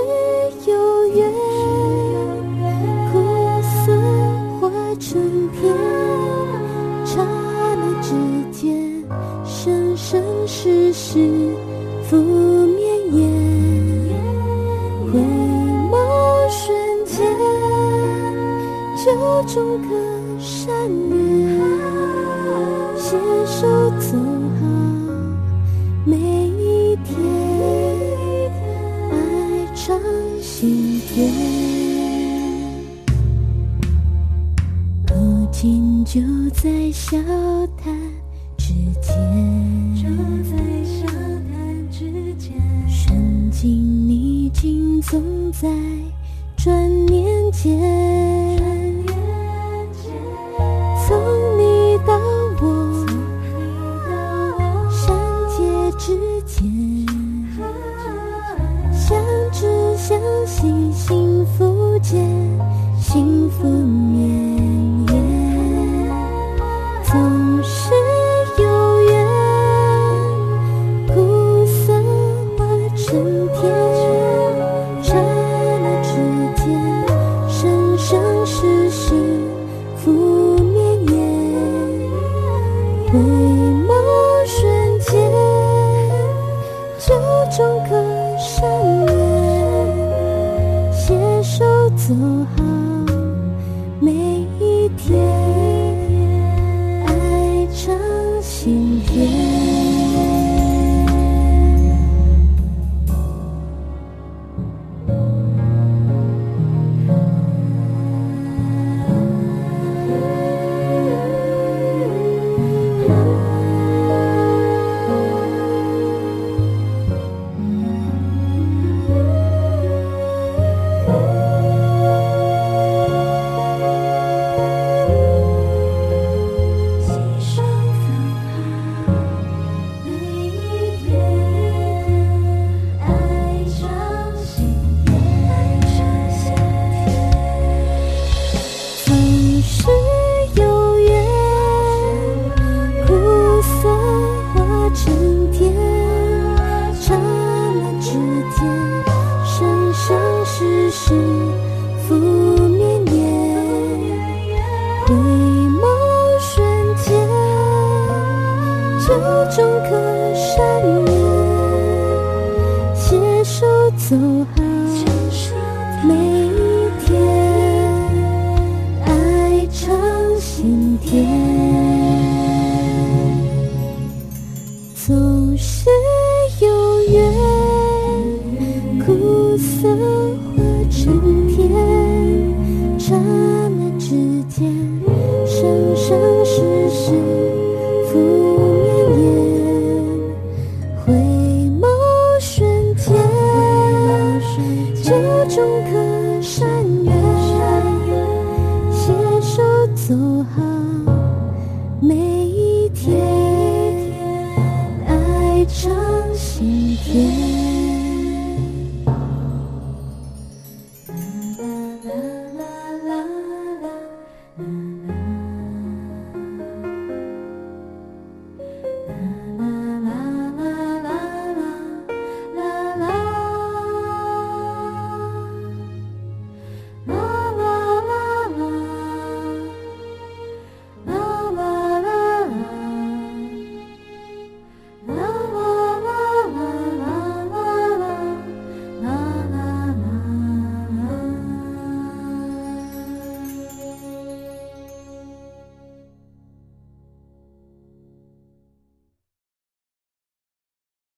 [0.66, 1.30] 有缘，
[3.12, 3.20] 苦
[3.62, 3.92] 涩
[4.60, 5.74] 化成甜，
[7.04, 7.22] 刹
[7.76, 8.14] 那之
[8.50, 9.04] 间，
[9.44, 11.54] 生生世世
[12.08, 12.82] 福绵
[13.14, 13.28] 延，
[15.12, 15.18] 回
[15.90, 15.94] 眸
[16.50, 16.64] 瞬
[17.04, 17.16] 间，
[19.04, 19.88] 就中可。
[20.40, 20.74] 善
[21.08, 21.23] 缘，
[36.14, 37.18] 就在笑